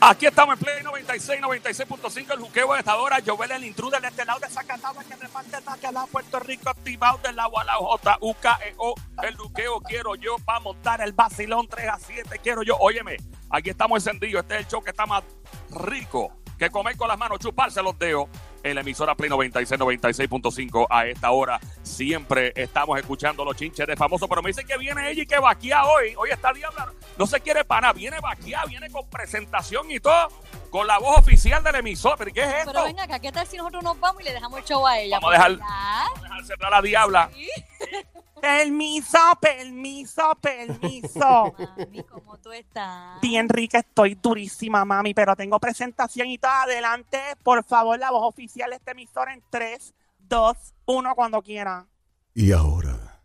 Aquí 0.00 0.26
estamos 0.26 0.54
en 0.54 0.64
Play 0.64 0.82
96, 0.84 1.40
96.5, 1.40 2.32
el 2.32 2.40
juqueo 2.40 2.72
de 2.72 2.78
esta 2.78 2.96
hora. 2.96 3.18
Jovel, 3.24 3.50
el 3.50 3.64
intruder 3.64 4.00
de 4.00 4.08
este 4.08 4.24
lado 4.24 4.38
de 4.38 4.48
Zacatau, 4.48 4.94
que 4.96 5.16
reparte 5.16 5.56
ataque 5.56 5.86
a 5.88 6.06
Puerto 6.06 6.38
Rico, 6.38 6.70
activado 6.70 7.18
del 7.18 7.38
agua 7.38 7.62
a 7.62 7.64
la 7.64 7.74
J, 7.74 8.18
U, 8.20 8.34
K, 8.34 8.58
E, 8.64 8.74
O. 8.78 8.94
El 9.22 9.36
juqueo 9.36 9.80
quiero 9.80 10.14
yo 10.14 10.36
para 10.44 10.60
montar 10.60 11.00
el 11.00 11.12
vacilón 11.12 11.66
3 11.68 11.88
a 11.88 11.98
7. 11.98 12.38
Quiero 12.42 12.62
yo. 12.62 12.76
Óyeme, 12.78 13.16
aquí 13.50 13.70
estamos 13.70 13.98
encendidos. 14.06 14.42
Este 14.42 14.54
es 14.54 14.60
el 14.60 14.68
show 14.68 14.82
que 14.82 14.90
está 14.90 15.04
más 15.04 15.24
rico 15.70 16.32
que 16.58 16.70
comer 16.70 16.96
con 16.96 17.08
las 17.08 17.18
manos, 17.18 17.38
chuparse 17.38 17.82
los 17.82 17.98
dedos. 17.98 18.28
En 18.68 18.74
la 18.74 18.82
emisora 18.82 19.14
Play 19.14 19.30
96, 19.30 19.80
96.5 19.80 20.86
a 20.90 21.06
esta 21.06 21.30
hora. 21.30 21.58
Siempre 21.82 22.52
estamos 22.54 22.98
escuchando 22.98 23.44
los 23.44 23.56
chinches 23.56 23.86
de 23.86 23.96
famoso, 23.96 24.28
pero 24.28 24.42
me 24.42 24.50
dicen 24.50 24.66
que 24.66 24.76
viene 24.76 25.10
ella 25.10 25.22
y 25.22 25.26
que 25.26 25.38
vaquea 25.38 25.86
hoy. 25.86 26.14
Hoy 26.16 26.30
está 26.30 26.52
Diabla. 26.52 26.92
No 27.16 27.26
se 27.26 27.40
quiere 27.40 27.64
pana, 27.64 27.92
viene 27.94 28.20
vaquea, 28.20 28.64
viene 28.66 28.90
con 28.90 29.08
presentación 29.08 29.90
y 29.90 30.00
todo, 30.00 30.28
con 30.70 30.86
la 30.86 30.98
voz 30.98 31.18
oficial 31.18 31.62
del 31.64 31.76
emisor. 31.76 32.16
¿Pero 32.18 32.32
qué 32.32 32.42
es 32.42 32.48
esto? 32.58 32.72
Pero 32.72 32.84
venga 32.84 33.04
acá, 33.04 33.18
¿qué 33.18 33.32
tal 33.32 33.46
si 33.46 33.56
nosotros 33.56 33.82
nos 33.82 33.98
vamos 33.98 34.20
y 34.20 34.24
le 34.24 34.32
dejamos 34.34 34.58
el 34.58 34.64
show 34.66 34.86
a 34.86 34.98
ella? 34.98 35.18
Vamos 35.18 35.30
a 35.30 35.38
dejar- 35.38 35.58
Vamos 35.58 36.18
a 36.18 36.22
dejar 36.24 36.44
cerrar 36.44 36.70
la 36.70 36.82
Diabla. 36.82 37.30
Sí. 37.34 37.48
Permiso, 38.40 39.18
permiso, 39.40 40.22
permiso. 40.40 41.54
Mami, 41.76 42.02
¿cómo 42.04 42.38
tú 42.38 42.52
estás? 42.52 43.20
Bien 43.20 43.48
rica 43.48 43.78
estoy, 43.78 44.14
durísima, 44.14 44.84
mami, 44.84 45.14
pero 45.14 45.34
tengo 45.36 45.58
presentación 45.58 46.28
y 46.28 46.38
todo. 46.38 46.50
Adelante, 46.50 47.18
por 47.42 47.64
favor, 47.64 47.98
la 47.98 48.10
voz 48.10 48.28
oficial 48.28 48.70
de 48.70 48.76
este 48.76 48.92
emisor 48.92 49.30
en 49.30 49.42
3, 49.50 49.94
2, 50.28 50.56
1, 50.86 51.14
cuando 51.14 51.42
quiera. 51.42 51.86
Y 52.34 52.52
ahora 52.52 53.22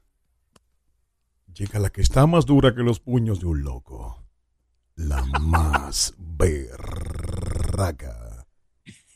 llega 1.54 1.80
la 1.80 1.90
que 1.90 2.02
está 2.02 2.26
más 2.26 2.46
dura 2.46 2.74
que 2.74 2.82
los 2.82 3.00
puños 3.00 3.40
de 3.40 3.46
un 3.46 3.64
loco. 3.64 4.24
La 4.96 5.24
más 5.40 6.14
berraca. 6.38 7.34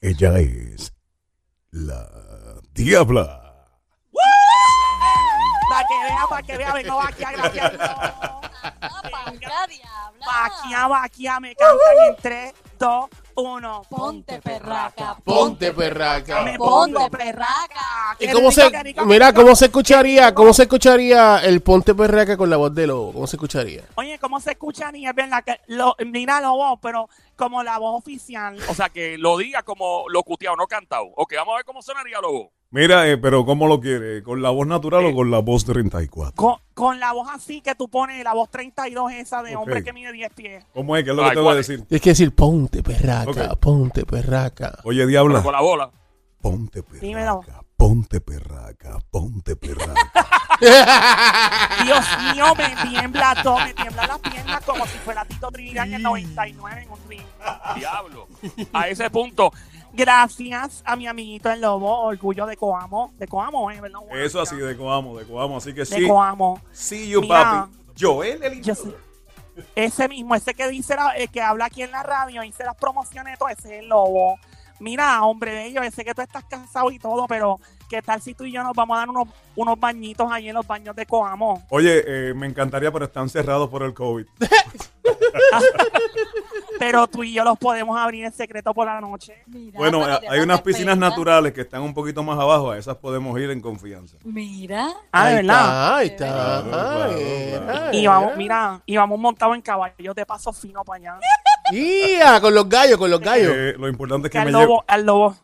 Ella 0.02 0.40
es 0.40 0.94
la 1.72 2.62
diabla. 2.74 3.47
Vea, 6.08 6.26
para 6.30 6.44
que 6.44 6.58
vea, 6.58 6.74
vengo 6.74 6.98
vaquia, 6.98 7.32
gracias. 7.32 7.72
me 11.40 11.56
cantan 11.56 11.98
en 12.08 12.16
3, 12.22 12.54
2, 12.80 13.10
1. 13.36 13.82
Ponte 13.90 14.42
perraca. 14.42 15.18
Ponte 15.24 15.74
perraca. 15.74 16.42
Me 16.42 16.58
pongo 16.58 17.10
perraca. 17.10 18.16
¿Y 18.20 18.28
Qué 18.28 18.34
cómo 18.34 18.50
rico, 18.50 18.62
se, 18.62 18.72
qué 18.72 18.84
rico, 18.84 19.06
mira, 19.06 19.34
cómo 19.34 19.56
se 19.56 19.66
escucharía, 19.66 20.34
cómo 20.34 20.54
se 20.54 20.64
escucharía 20.64 21.40
el 21.40 21.62
ponte 21.62 21.94
perraca 21.94 22.38
con 22.38 22.50
la 22.50 22.58
voz 22.58 22.74
de 22.74 22.88
lobo? 22.88 23.14
¿Cómo 23.14 23.28
se 23.28 23.36
escucharía? 23.36 23.84
Oye, 23.96 24.18
¿cómo 24.20 24.40
se 24.40 24.52
escucha 24.52 24.92
ni 24.92 25.08
es 25.08 25.14
verdad 25.14 25.44
que 25.44 25.60
lo, 25.68 25.96
mira 26.06 26.42
la 26.42 26.50
voz, 26.50 26.80
pero 26.82 27.10
como 27.36 27.64
la 27.64 27.78
voz 27.78 28.00
oficial. 28.00 28.58
O 28.70 28.74
sea, 28.74 28.90
que 28.90 29.18
lo 29.18 29.38
diga 29.38 29.64
como 29.64 30.10
locuteado, 30.10 30.56
no 30.56 30.68
cantado. 30.68 31.06
Ok, 31.16 31.34
vamos 31.36 31.54
a 31.54 31.58
ver 31.58 31.66
cómo 31.66 31.82
sonaría 31.82 32.20
luego. 32.20 32.52
Mira, 32.70 33.08
eh, 33.08 33.18
pero 33.18 33.46
¿cómo 33.46 33.66
lo 33.68 33.80
quiere? 33.80 34.22
¿Con 34.24 34.42
la 34.42 34.50
voz 34.50 34.68
natural 34.68 35.06
o 35.06 35.16
con 35.16 35.32
la 35.32 35.40
voz 35.40 35.64
34? 35.64 36.36
Con, 36.36 36.56
con 36.74 37.00
la 37.00 37.14
voz 37.14 37.30
así 37.34 37.62
que 37.62 37.76
tú 37.76 37.88
pones, 37.90 38.22
la 38.26 38.34
voz 38.34 38.50
32 38.52 39.12
esa 39.14 39.42
de 39.42 39.56
hombre 39.56 39.84
que 39.84 39.94
mide 39.94 40.12
10 40.12 40.34
pies. 40.34 40.66
¿Cómo 40.74 40.98
es? 40.98 41.06
¿Qué 41.06 41.12
es 41.12 41.16
lo 41.16 41.24
que 41.24 41.30
Ay, 41.30 41.36
te 41.36 41.40
voy 41.40 41.46
a 41.46 41.52
¿cuál 41.52 41.60
es? 41.60 41.68
decir? 41.68 41.86
Tienes 41.86 42.02
que 42.02 42.10
decir 42.10 42.36
ponte 42.36 42.84
perraca, 42.84 43.56
ponte 43.56 44.06
perraca. 44.06 44.80
Oye, 44.84 44.98
Pero 45.00 45.08
diabla, 45.08 45.42
con 45.44 45.54
la 45.54 45.62
bola. 45.62 45.92
ponte 46.42 46.84
Dímelo. 47.00 47.40
perraca, 47.40 47.64
ponte 47.78 48.20
perraca, 48.20 48.98
ponte 49.12 49.56
perraca. 49.56 50.12
Dios 51.86 52.06
mío, 52.34 52.46
me 52.58 52.90
tiembla 52.90 53.36
todo, 53.44 53.60
me 53.60 53.74
tiembla 53.76 54.08
las 54.08 54.20
piernas 54.20 54.62
como 54.66 54.86
si 54.88 54.98
fuera 54.98 55.24
Tito 55.24 55.50
Trinidad 55.52 55.86
en 55.88 55.94
el 55.94 56.04
99 56.04 56.82
en 56.84 56.92
un 56.92 57.00
ring. 57.08 57.22
Diablo. 57.78 58.28
A 58.74 58.88
ese 58.90 59.10
punto. 59.10 59.54
Gracias 59.98 60.84
a 60.86 60.96
mi 60.96 61.08
amiguito 61.08 61.50
el 61.50 61.60
lobo, 61.60 62.02
orgullo 62.02 62.46
de 62.46 62.56
Coamo. 62.56 63.14
De 63.18 63.28
Coamo, 63.28 63.72
¿eh? 63.72 63.82
¿verdad? 63.82 64.00
Eso 64.12 64.40
así, 64.40 64.56
de 64.56 64.78
Coamo, 64.78 65.18
de 65.18 65.26
Coamo. 65.26 65.58
Así 65.58 65.74
que 65.74 65.80
De 65.80 65.86
sí, 65.88 66.08
Coamo. 66.08 66.62
sí, 66.72 67.10
you 67.10 67.20
Mira. 67.22 67.68
papi. 67.68 67.74
Joel, 68.00 68.44
el 68.44 68.62
Ese 69.76 70.08
mismo, 70.08 70.36
ese 70.36 70.54
que 70.54 70.68
dice 70.68 70.96
la- 70.96 71.16
el 71.18 71.30
que 71.32 71.42
habla 71.42 71.66
aquí 71.66 71.82
en 71.82 71.90
la 71.90 72.04
radio, 72.04 72.44
dice 72.44 72.64
las 72.64 72.76
promociones, 72.76 73.40
todo 73.40 73.50
ese 73.50 73.78
es 73.78 73.82
el 73.82 73.90
lobo. 73.90 74.38
Mira, 74.80 75.24
hombre 75.24 75.54
bello, 75.54 75.82
ese 75.82 76.06
que 76.06 76.14
tú 76.14 76.22
estás 76.22 76.44
cansado 76.46 76.92
y 76.92 77.00
todo, 77.00 77.26
pero 77.28 77.60
¿qué 77.90 78.02
tal 78.02 78.22
si 78.22 78.34
tú 78.34 78.44
y 78.46 78.52
yo 78.52 78.64
nos 78.64 78.74
vamos 78.76 78.96
a 78.96 79.00
dar 79.00 79.10
unos, 79.10 79.28
unos 79.56 79.80
bañitos 79.80 80.32
ahí 80.32 80.50
en 80.50 80.56
los 80.56 80.66
baños 80.68 80.96
de 80.96 81.06
Coamo? 81.06 81.64
Oye, 81.70 82.04
eh, 82.06 82.34
me 82.34 82.46
encantaría, 82.48 82.92
pero 82.92 83.06
están 83.06 83.30
cerrados 83.30 83.70
por 83.70 83.84
el 83.84 83.94
COVID. 83.94 84.26
Pero 86.80 87.08
tú 87.08 87.24
y 87.24 87.34
yo 87.34 87.44
los 87.44 87.58
podemos 87.58 87.98
abrir 87.98 88.26
en 88.26 88.32
secreto 88.32 88.72
por 88.74 88.86
la 88.86 89.02
noche. 89.02 89.42
Mira, 89.48 89.80
Bueno, 89.80 90.04
hay 90.30 90.40
unas 90.42 90.62
piscinas 90.62 90.96
naturales 90.96 91.52
que 91.54 91.62
están 91.62 91.82
un 91.82 91.92
poquito 91.94 92.22
más 92.22 92.38
abajo. 92.38 92.70
A 92.72 92.78
esas 92.78 92.96
podemos 92.98 93.40
ir 93.40 93.50
en 93.50 93.62
confianza. 93.62 94.18
Mira. 94.24 94.90
Ah, 95.12 95.26
de 95.26 95.30
Ahí 95.30 95.36
verdad. 95.38 95.58
está, 95.58 95.96
ahí 95.98 96.08
está. 96.08 96.28
Claro, 96.28 96.70
claro, 96.70 97.14
mira, 97.18 97.60
claro. 97.66 97.94
Y 97.98 98.08
vamos, 98.08 98.38
mira. 98.38 98.72
mira, 98.72 98.82
y 98.86 98.98
vamos 98.98 99.20
montados 99.20 99.56
en 99.56 99.62
caballos 99.62 100.16
de 100.16 100.26
paso 100.26 100.54
fino 100.54 100.84
para 100.84 100.98
allá. 100.98 101.20
¡Ia! 101.72 102.40
Con 102.42 102.54
los 102.54 102.68
gallos, 102.70 102.98
con 102.98 103.10
los 103.12 103.20
gallos. 103.20 103.52
Eh, 103.56 103.76
lo 103.78 103.88
importante 103.88 104.28
es 104.28 104.32
Que 104.32 104.40
al 104.40 104.46
me 104.46 104.52
lobo, 104.52 104.64
llevo. 104.64 104.84
al 104.88 105.06
lobo, 105.06 105.38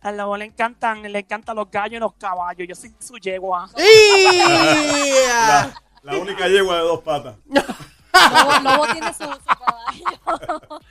al 0.00 0.16
lobo 0.16 0.36
le 0.36 0.44
encantan, 0.46 1.02
le 1.02 1.18
encantan 1.18 1.56
los 1.56 1.70
gallos 1.70 1.96
y 1.96 2.00
los 2.00 2.14
caballos. 2.14 2.66
Yo 2.68 2.74
soy 2.74 2.92
su 2.98 3.16
yegua. 3.18 3.68
¡Ia! 3.76 5.74
La 6.02 6.16
única 6.16 6.48
yegua 6.48 6.76
de 6.76 6.82
dos 6.82 7.00
patas. 7.02 7.36
Lobo, 7.46 8.60
Lobo 8.62 8.86
tiene 8.92 9.12
su, 9.12 9.24
su 9.24 9.38
caballo. 10.24 10.80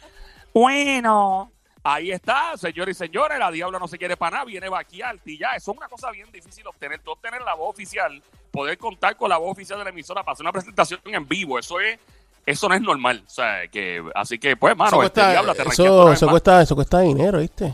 Bueno, 0.53 1.51
Ahí 1.87 2.09
está, 2.09 2.57
señores 2.57 2.95
y 2.95 2.97
señores. 2.97 3.37
La 3.37 3.51
Diabla 3.51 3.77
no 3.77 3.87
se 3.87 3.99
quiere 3.99 4.17
para 4.17 4.37
nada. 4.37 4.45
Viene 4.45 4.67
vaquear 4.69 5.19
y 5.23 5.37
ya. 5.37 5.51
Eso 5.51 5.71
es 5.71 5.77
una 5.77 5.87
cosa 5.87 6.09
bien 6.09 6.31
difícil 6.31 6.65
obtener. 6.65 6.99
Tú 7.03 7.11
obtener 7.11 7.43
la 7.43 7.53
voz 7.53 7.69
oficial, 7.69 8.23
poder 8.49 8.75
contar 8.79 9.15
con 9.15 9.29
la 9.29 9.37
voz 9.37 9.51
oficial 9.51 9.77
de 9.77 9.83
la 9.83 9.91
emisora 9.91 10.23
para 10.23 10.33
hacer 10.33 10.43
una 10.45 10.51
presentación 10.51 10.99
en 11.05 11.27
vivo. 11.27 11.59
Eso 11.59 11.79
es. 11.79 11.99
Eso 12.45 12.69
no 12.69 12.75
es 12.75 12.81
normal. 12.81 13.23
O 13.25 13.29
sea, 13.29 13.67
que. 13.71 14.03
Así 14.13 14.37
que, 14.37 14.55
pues, 14.55 14.75
mano, 14.77 14.89
Eso 14.89 15.03
este 15.03 15.13
cuesta, 15.21 15.31
Diabla 15.31 15.53
te 15.55 15.61
eso, 15.63 16.11
eso 16.11 16.27
cuesta, 16.29 16.61
eso 16.61 16.75
cuesta 16.75 16.99
dinero, 17.01 17.39
¿viste? 17.39 17.73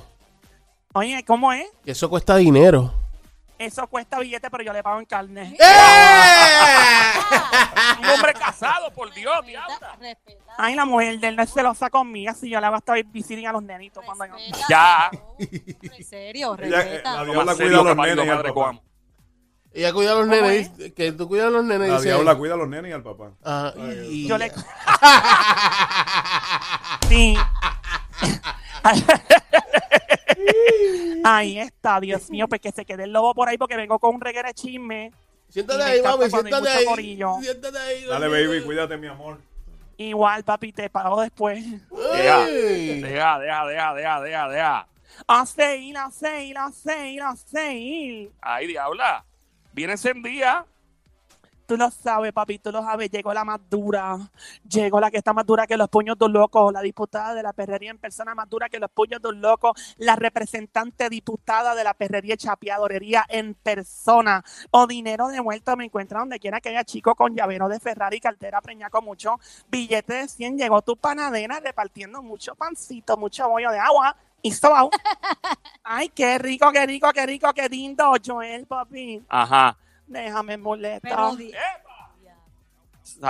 oye, 0.94 1.24
¿cómo 1.26 1.52
es? 1.54 1.68
Eso 1.86 2.10
cuesta 2.10 2.36
dinero. 2.38 2.94
Eso 3.58 3.86
cuesta 3.88 4.18
billete, 4.20 4.50
pero 4.50 4.64
yo 4.64 4.74
le 4.74 4.82
pago 4.82 5.00
en 5.00 5.06
carne. 5.06 5.56
Un 8.00 8.10
hombre 8.10 8.34
casado, 8.34 8.92
por 8.92 9.14
Dios, 9.14 9.46
Diabla. 9.46 9.78
Respeta, 9.78 9.96
respeta. 10.00 10.54
Ay, 10.58 10.74
la 10.76 10.86
mujer 10.86 11.20
de 11.20 11.28
él 11.28 11.36
no 11.36 11.44
es 11.44 11.54
celosa 11.54 11.90
conmigo, 11.92 12.34
si 12.34 12.50
yo 12.50 12.60
le 12.60 12.66
hago 12.66 12.76
hasta 12.78 12.94
visiting 13.06 13.46
a 13.46 13.52
los 13.52 13.62
nenitos 13.62 14.04
cuando 14.04 14.26
yo... 14.26 14.34
Respeta, 14.34 14.66
Ya. 14.68 15.12
En 15.38 16.04
serio, 16.04 16.56
Ella, 16.60 16.82
eh, 16.82 16.84
respeta. 16.84 17.24
la 17.24 17.56
cuida 17.56 17.80
a 17.80 17.84
los 17.84 17.96
nenes 17.96 18.52
Ella 19.74 19.94
cuida 19.94 20.12
a 20.12 20.16
los 20.16 20.28
¿Cómo 20.28 20.36
nenes. 20.36 20.70
Que 20.94 21.12
tú 21.14 21.28
cuidas 21.30 21.48
a 21.48 21.50
los 21.52 21.64
nenes. 21.64 21.88
La 21.90 21.96
dice 21.98 22.10
diabla 22.10 22.36
cuida 22.36 22.56
a 22.56 22.58
los 22.58 22.68
nenes 22.68 22.90
y 22.90 22.94
al 22.94 23.04
papá. 23.04 23.32
Ah, 23.44 23.74
Ay, 23.78 24.08
y- 24.10 24.28
Yo 24.28 24.38
le... 24.38 24.52
Sí. 27.08 27.36
Ahí 31.24 31.60
está, 31.60 32.00
Dios 32.00 32.30
mío, 32.30 32.48
pues 32.48 32.62
que 32.62 32.72
se 32.72 32.86
quede 32.86 33.04
el 33.04 33.12
lobo 33.14 33.34
por 33.36 33.48
ahí 33.50 33.58
porque 33.58 33.76
vengo 33.76 34.00
con 34.00 34.16
un 34.16 34.22
reguero 34.22 34.48
de 34.48 34.54
chisme. 34.54 35.12
Siéntate 35.50 35.84
ahí, 35.84 36.02
mami, 36.02 36.30
siéntate 36.30 36.70
ahí. 36.70 36.86
corillo. 36.86 37.36
Siéntate 37.42 37.78
ahí. 37.78 38.06
Dale, 38.06 38.28
baby, 38.28 38.62
cuídate, 38.64 38.98
mi 38.98 39.08
amor. 39.08 39.38
Igual, 39.98 40.44
papi, 40.44 40.72
te 40.72 40.90
pago 40.90 41.22
después. 41.22 41.64
Deja, 42.14 42.46
deja, 42.46 43.40
deja, 43.40 43.66
deja, 43.68 43.94
deja, 43.94 44.22
deja, 44.22 44.48
deja. 44.50 44.88
A 45.28 45.46
seguir, 45.46 45.98
a 45.98 46.10
seguir, 46.10 46.58
a 46.58 46.72
seguir, 46.72 47.22
a 47.22 47.36
seguir. 47.36 48.32
Ay, 48.42 48.68
Diabla. 48.68 49.26
Viene 49.74 49.94
encendida. 49.94 50.66
Tú 51.72 51.78
lo 51.78 51.90
sabes, 51.90 52.34
papi, 52.34 52.60
tú 52.60 52.70
lo 52.70 52.82
sabes. 52.82 53.10
Llegó 53.10 53.34
la 53.34 53.46
más 53.46 53.62
dura. 53.70 54.18
Llegó 54.68 55.00
la 55.00 55.10
que 55.10 55.16
está 55.16 55.32
más 55.32 55.46
dura 55.46 55.66
que 55.66 55.78
los 55.78 55.88
puños 55.88 56.20
de 56.20 56.26
un 56.26 56.34
loco. 56.34 56.70
La 56.70 56.82
diputada 56.82 57.34
de 57.34 57.42
la 57.42 57.54
perrería 57.54 57.92
en 57.92 57.98
persona 57.98 58.36
más 58.36 58.50
dura 58.50 58.68
que 58.68 58.78
los 58.78 58.92
puños 58.92 59.22
de 59.22 59.30
un 59.30 59.40
loco. 59.40 59.74
La 59.96 60.18
representante 60.18 61.08
diputada 61.08 61.74
de 61.74 61.86
la 61.86 61.94
perrería 61.94 62.36
chapeadorería 62.36 63.24
en 63.30 63.54
persona. 63.54 64.44
O 64.72 64.86
dinero 64.86 65.30
de 65.30 65.40
vuelta 65.40 65.78
me 65.78 65.86
encuentra 65.86 66.20
donde 66.20 66.40
quiera 66.40 66.60
que 66.60 66.68
haya 66.70 66.84
chico 66.84 67.16
con 67.16 67.34
llavero 67.34 67.70
de 67.70 67.80
Ferrari, 67.80 68.20
cartera 68.20 68.60
preñada 68.60 68.90
con 68.90 69.06
mucho 69.06 69.40
billete 69.70 70.14
de 70.16 70.28
100. 70.28 70.58
Llegó 70.58 70.82
tu 70.82 70.98
panadera 70.98 71.62
repartiendo 71.62 72.22
mucho 72.22 72.54
pancito, 72.56 73.16
mucho 73.16 73.48
bollo 73.48 73.72
de 73.72 73.80
agua. 73.80 74.18
Y 74.42 74.52
sobao. 74.52 74.90
Ay, 75.84 76.10
qué 76.10 76.38
rico, 76.38 76.72
qué 76.72 76.86
rico, 76.86 77.12
qué 77.14 77.26
rico, 77.26 77.54
qué 77.54 77.70
lindo, 77.70 78.14
Joel, 78.24 78.66
papi. 78.66 79.24
Ajá. 79.30 79.78
Déjame 80.08 80.54
¡Epa! 80.56 81.36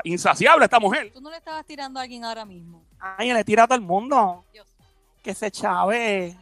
Insaciable 0.04 0.66
esta 0.66 0.80
mujer. 0.80 1.12
tú 1.13 1.22
no 1.22 1.30
le 1.30 1.38
estabas 1.38 1.66
tirando 1.66 2.00
a 2.00 2.04
alguien 2.04 2.24
ahora 2.24 2.46
mismo. 2.46 2.84
Ay, 3.00 3.34
le 3.34 3.44
tira 3.44 3.63
a 3.63 3.68
todo 3.68 3.75
el 3.75 3.81
mundo. 3.81 4.46
Dios. 4.54 4.68
Que 5.22 5.34
se 5.34 5.52
chave. 5.52 6.38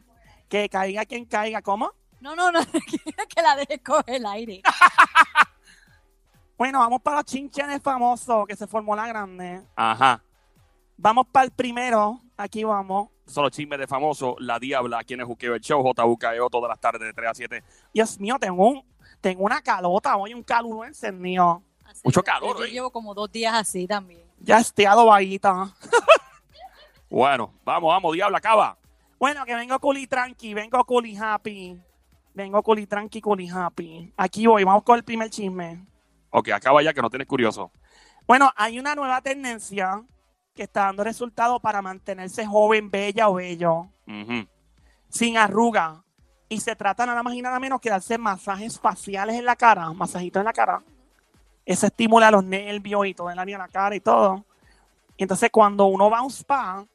Que 0.47 0.69
caiga 0.69 1.05
quien 1.05 1.25
caiga. 1.25 1.61
¿Cómo? 1.61 1.91
No, 2.21 2.35
no, 2.35 2.51
no, 2.51 2.59
que 3.29 3.41
la 3.41 3.55
dejes 3.55 3.81
coger 3.83 4.15
el 4.15 4.25
aire. 4.25 4.61
Bueno, 6.59 6.79
vamos 6.79 7.01
para 7.01 7.15
los 7.15 7.25
chinchenes 7.25 7.81
famosos 7.81 8.45
que 8.45 8.53
se 8.53 8.67
formó 8.67 8.93
la 8.93 9.07
grande. 9.07 9.61
Ajá. 9.77 10.21
Vamos 11.01 11.27
para 11.31 11.45
el 11.45 11.51
primero. 11.51 12.19
Aquí 12.35 12.65
vamos. 12.65 13.07
Son 13.25 13.43
los 13.43 13.53
chismes 13.53 13.79
de 13.79 13.87
famoso, 13.87 14.35
La 14.39 14.59
Diabla, 14.59 15.03
quien 15.05 15.21
es 15.21 15.25
Juqueo 15.25 15.55
el 15.55 15.61
Show, 15.61 15.81
JUKEO, 15.81 16.49
todas 16.49 16.67
las 16.67 16.79
tardes 16.79 17.01
de 17.01 17.13
3 17.13 17.29
a 17.29 17.33
7. 17.33 17.63
Dios 17.93 18.19
mío, 18.19 18.35
tengo, 18.37 18.67
un, 18.67 18.83
tengo 19.21 19.45
una 19.45 19.61
calota 19.61 20.17
hoy, 20.17 20.33
un 20.33 20.43
caluro 20.43 20.83
encendido. 20.83 21.63
Así 21.85 22.01
Mucho 22.03 22.21
calor, 22.21 22.57
Yo 22.57 22.65
¿eh? 22.65 22.71
llevo 22.71 22.91
como 22.91 23.13
dos 23.13 23.31
días 23.31 23.53
así 23.53 23.87
también. 23.87 24.23
Ya 24.39 24.59
estoy 24.59 24.85
adobadita. 24.85 25.73
Bueno, 27.11 27.51
vamos, 27.65 27.87
vamos, 27.89 28.13
Diabla, 28.13 28.37
acaba. 28.37 28.77
Bueno, 29.17 29.43
que 29.43 29.55
vengo 29.55 29.79
culi 29.79 30.05
tranqui, 30.05 30.53
vengo 30.53 30.83
culi 30.85 31.17
happy. 31.17 31.81
Vengo 32.35 32.61
culi 32.61 32.85
tranqui, 32.85 33.19
culi 33.19 33.49
happy. 33.49 34.13
Aquí 34.15 34.45
voy, 34.45 34.63
vamos 34.63 34.83
con 34.83 34.95
el 34.95 35.03
primer 35.03 35.31
chisme. 35.31 35.87
Ok, 36.29 36.49
acaba 36.49 36.83
ya 36.83 36.93
que 36.93 37.01
no 37.01 37.09
tienes 37.09 37.27
curioso. 37.27 37.71
Bueno, 38.27 38.51
hay 38.55 38.77
una 38.77 38.93
nueva 38.93 39.21
tendencia 39.21 40.03
que 40.59 40.63
está 40.63 40.87
dando 40.87 41.05
resultados 41.05 41.61
para 41.61 41.81
mantenerse 41.81 42.45
joven, 42.45 42.91
bella 42.91 43.29
o 43.29 43.35
bello, 43.35 43.87
sin 45.07 45.37
arruga. 45.37 46.03
Y 46.49 46.59
se 46.59 46.75
trata 46.75 47.05
nada 47.05 47.23
más 47.23 47.33
y 47.33 47.41
nada 47.41 47.61
menos 47.61 47.79
que 47.79 47.89
hacer 47.89 48.19
masajes 48.19 48.77
faciales 48.77 49.37
en 49.37 49.45
la 49.45 49.55
cara, 49.55 49.89
masajitos 49.93 50.41
en 50.41 50.45
la 50.45 50.51
cara. 50.51 50.83
Eso 51.65 51.85
estimula 51.87 52.29
los 52.29 52.43
nervios 52.43 53.07
y 53.07 53.13
todo 53.13 53.29
el 53.29 53.39
área 53.39 53.57
de 53.57 53.63
la 53.63 53.69
cara 53.69 53.95
y 53.95 54.01
todo. 54.01 54.43
Y 55.15 55.23
entonces 55.23 55.49
cuando 55.49 55.85
uno 55.85 56.09
va 56.09 56.17
a 56.17 56.23
un 56.23 56.29
spa, 56.29 56.85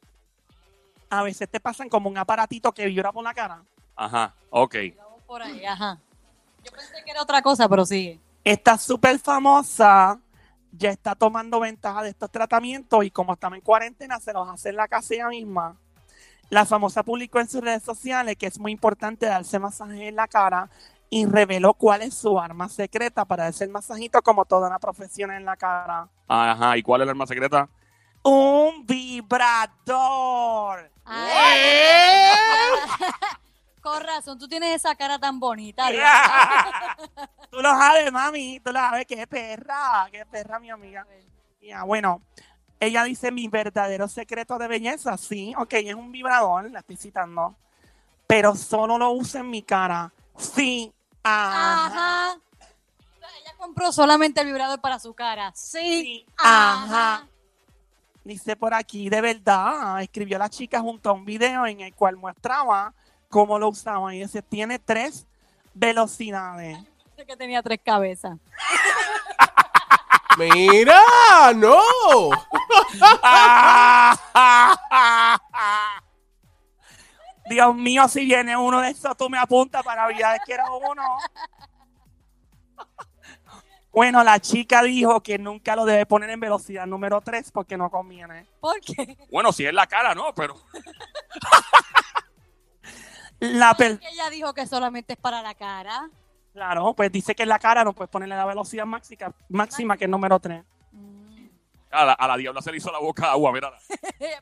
a 1.09 1.23
veces 1.23 1.49
te 1.49 1.59
pasan 1.59 1.89
como 1.89 2.07
un 2.07 2.19
aparatito 2.19 2.71
que 2.71 2.85
vibra 2.85 3.11
por 3.11 3.23
la 3.23 3.33
cara. 3.33 3.63
Ajá, 3.95 4.35
ok. 4.51 4.75
Por 5.25 5.41
ahí, 5.41 5.65
ajá. 5.65 5.99
Yo 6.63 6.71
pensé 6.71 7.03
que 7.03 7.09
era 7.09 7.23
otra 7.23 7.41
cosa, 7.41 7.67
pero 7.67 7.83
sigue. 7.83 8.19
Esta 8.43 8.77
súper 8.77 9.17
famosa 9.17 10.19
ya 10.77 10.89
está 10.89 11.15
tomando 11.15 11.59
ventaja 11.59 12.03
de 12.03 12.09
estos 12.09 12.31
tratamientos 12.31 13.03
y 13.03 13.11
como 13.11 13.33
estamos 13.33 13.57
en 13.57 13.63
cuarentena, 13.63 14.19
se 14.19 14.33
los 14.33 14.47
hace 14.49 14.69
en 14.69 14.77
la 14.77 14.87
casa 14.87 15.13
ella 15.13 15.29
misma. 15.29 15.77
La 16.49 16.65
famosa 16.65 17.03
publicó 17.03 17.39
en 17.39 17.49
sus 17.49 17.61
redes 17.61 17.83
sociales 17.83 18.35
que 18.37 18.47
es 18.47 18.59
muy 18.59 18.71
importante 18.71 19.25
darse 19.25 19.57
masajes 19.57 19.99
en 19.99 20.15
la 20.15 20.27
cara 20.27 20.69
y 21.09 21.25
reveló 21.25 21.73
cuál 21.73 22.01
es 22.01 22.13
su 22.13 22.39
arma 22.39 22.69
secreta 22.69 23.25
para 23.25 23.45
darse 23.45 23.63
el 23.63 23.71
masajito 23.71 24.21
como 24.21 24.45
toda 24.45 24.67
una 24.67 24.79
profesión 24.79 25.31
en 25.31 25.45
la 25.45 25.55
cara. 25.55 26.07
Ajá, 26.27 26.77
¿y 26.77 26.83
cuál 26.83 27.01
es 27.01 27.05
la 27.05 27.11
arma 27.11 27.25
secreta? 27.27 27.69
Un 28.23 28.85
vibrador. 28.85 29.95
Ay, 31.05 31.59
Con 33.85 34.01
razón, 34.01 34.39
tú 34.39 34.47
tienes 34.47 34.77
esa 34.77 34.95
cara 34.95 35.19
tan 35.19 35.39
bonita. 35.39 35.85
Tú 37.51 37.61
lo 37.61 37.69
sabes, 37.69 38.11
mami, 38.11 38.59
tú 38.59 38.71
lo 38.71 38.79
sabes, 38.79 39.05
qué 39.05 39.27
perra, 39.27 40.07
qué 40.11 40.25
perra, 40.25 40.57
mi 40.59 40.71
amiga. 40.71 41.05
Ya, 41.61 41.83
bueno, 41.83 42.23
ella 42.79 43.03
dice 43.03 43.31
mi 43.31 43.47
verdadero 43.47 44.07
secreto 44.07 44.57
de 44.57 44.67
belleza. 44.67 45.15
Sí, 45.17 45.53
ok, 45.55 45.73
es 45.73 45.93
un 45.93 46.11
vibrador, 46.11 46.71
la 46.71 46.79
estoy 46.79 46.97
citando. 46.97 47.55
Pero 48.25 48.55
solo 48.55 48.97
lo 48.97 49.11
uso 49.11 49.37
en 49.37 49.51
mi 49.51 49.61
cara. 49.61 50.11
Sí, 50.35 50.91
ajá. 51.21 51.85
Ajá. 51.85 52.39
Ella 53.39 53.53
compró 53.59 53.91
solamente 53.91 54.41
el 54.41 54.47
vibrador 54.47 54.81
para 54.81 54.97
su 54.97 55.13
cara. 55.13 55.51
Sí. 55.53 56.01
Sí, 56.01 56.25
ajá. 56.37 57.27
Dice 58.23 58.55
por 58.55 58.73
aquí, 58.73 59.09
de 59.09 59.21
verdad, 59.21 60.01
escribió 60.01 60.39
la 60.39 60.49
chica 60.49 60.81
junto 60.81 61.11
a 61.11 61.13
un 61.13 61.23
video 61.23 61.67
en 61.67 61.81
el 61.81 61.93
cual 61.93 62.17
mostraba 62.17 62.91
cómo 63.35 63.59
lo 63.59 63.67
usaba. 63.67 64.15
Y 64.15 64.21
dice, 64.21 64.41
tiene 64.41 64.79
tres 64.79 65.27
velocidades. 65.73 66.77
Pensé 67.03 67.25
que 67.25 67.35
tenía 67.35 67.61
tres 67.61 67.81
cabezas. 67.83 68.37
Mira, 70.37 71.01
no. 71.53 71.81
Dios 77.49 77.75
mío, 77.75 78.07
si 78.07 78.23
viene 78.23 78.55
uno 78.55 78.79
de 78.79 78.91
esos, 78.91 79.17
tú 79.17 79.29
me 79.29 79.37
apuntas 79.37 79.83
para 79.83 80.03
Navidades, 80.03 80.39
quiero 80.45 80.63
uno. 80.77 81.03
Bueno, 83.91 84.23
la 84.25 84.39
chica 84.41 84.83
dijo 84.83 85.23
que 85.23 85.39
nunca 85.39 85.73
lo 85.73 85.85
debe 85.85 86.05
poner 86.05 86.29
en 86.29 86.41
velocidad 86.41 86.85
número 86.85 87.21
3 87.21 87.49
porque 87.53 87.77
no 87.77 87.89
conviene. 87.89 88.45
¿Por 88.59 88.81
qué? 88.81 89.17
Bueno, 89.31 89.53
si 89.53 89.65
es 89.65 89.73
la 89.73 89.87
cara, 89.87 90.13
no, 90.13 90.35
pero. 90.35 90.57
La 93.39 93.73
per- 93.75 93.99
Que 93.99 94.07
ella 94.09 94.29
dijo 94.29 94.53
que 94.53 94.65
solamente 94.65 95.13
es 95.13 95.19
para 95.19 95.41
la 95.41 95.53
cara. 95.55 96.09
claro, 96.53 96.93
pues 96.93 97.11
dice 97.11 97.35
que 97.35 97.43
en 97.43 97.49
la 97.49 97.59
cara 97.59 97.83
no 97.83 97.93
puedes 97.93 98.09
ponerle 98.09 98.35
la 98.35 98.45
velocidad 98.45 98.85
máxima, 98.85 99.33
máxima 99.49 99.97
que 99.97 100.05
es 100.05 100.09
número 100.09 100.39
3. 100.39 100.63
Mm. 100.91 101.47
A 101.91 102.05
la, 102.05 102.13
a 102.13 102.27
la 102.27 102.37
diabla 102.37 102.61
se 102.61 102.71
le 102.71 102.77
hizo 102.77 102.91
la 102.91 102.99
boca 102.99 103.31
agua, 103.31 103.51
mira. 103.51 103.71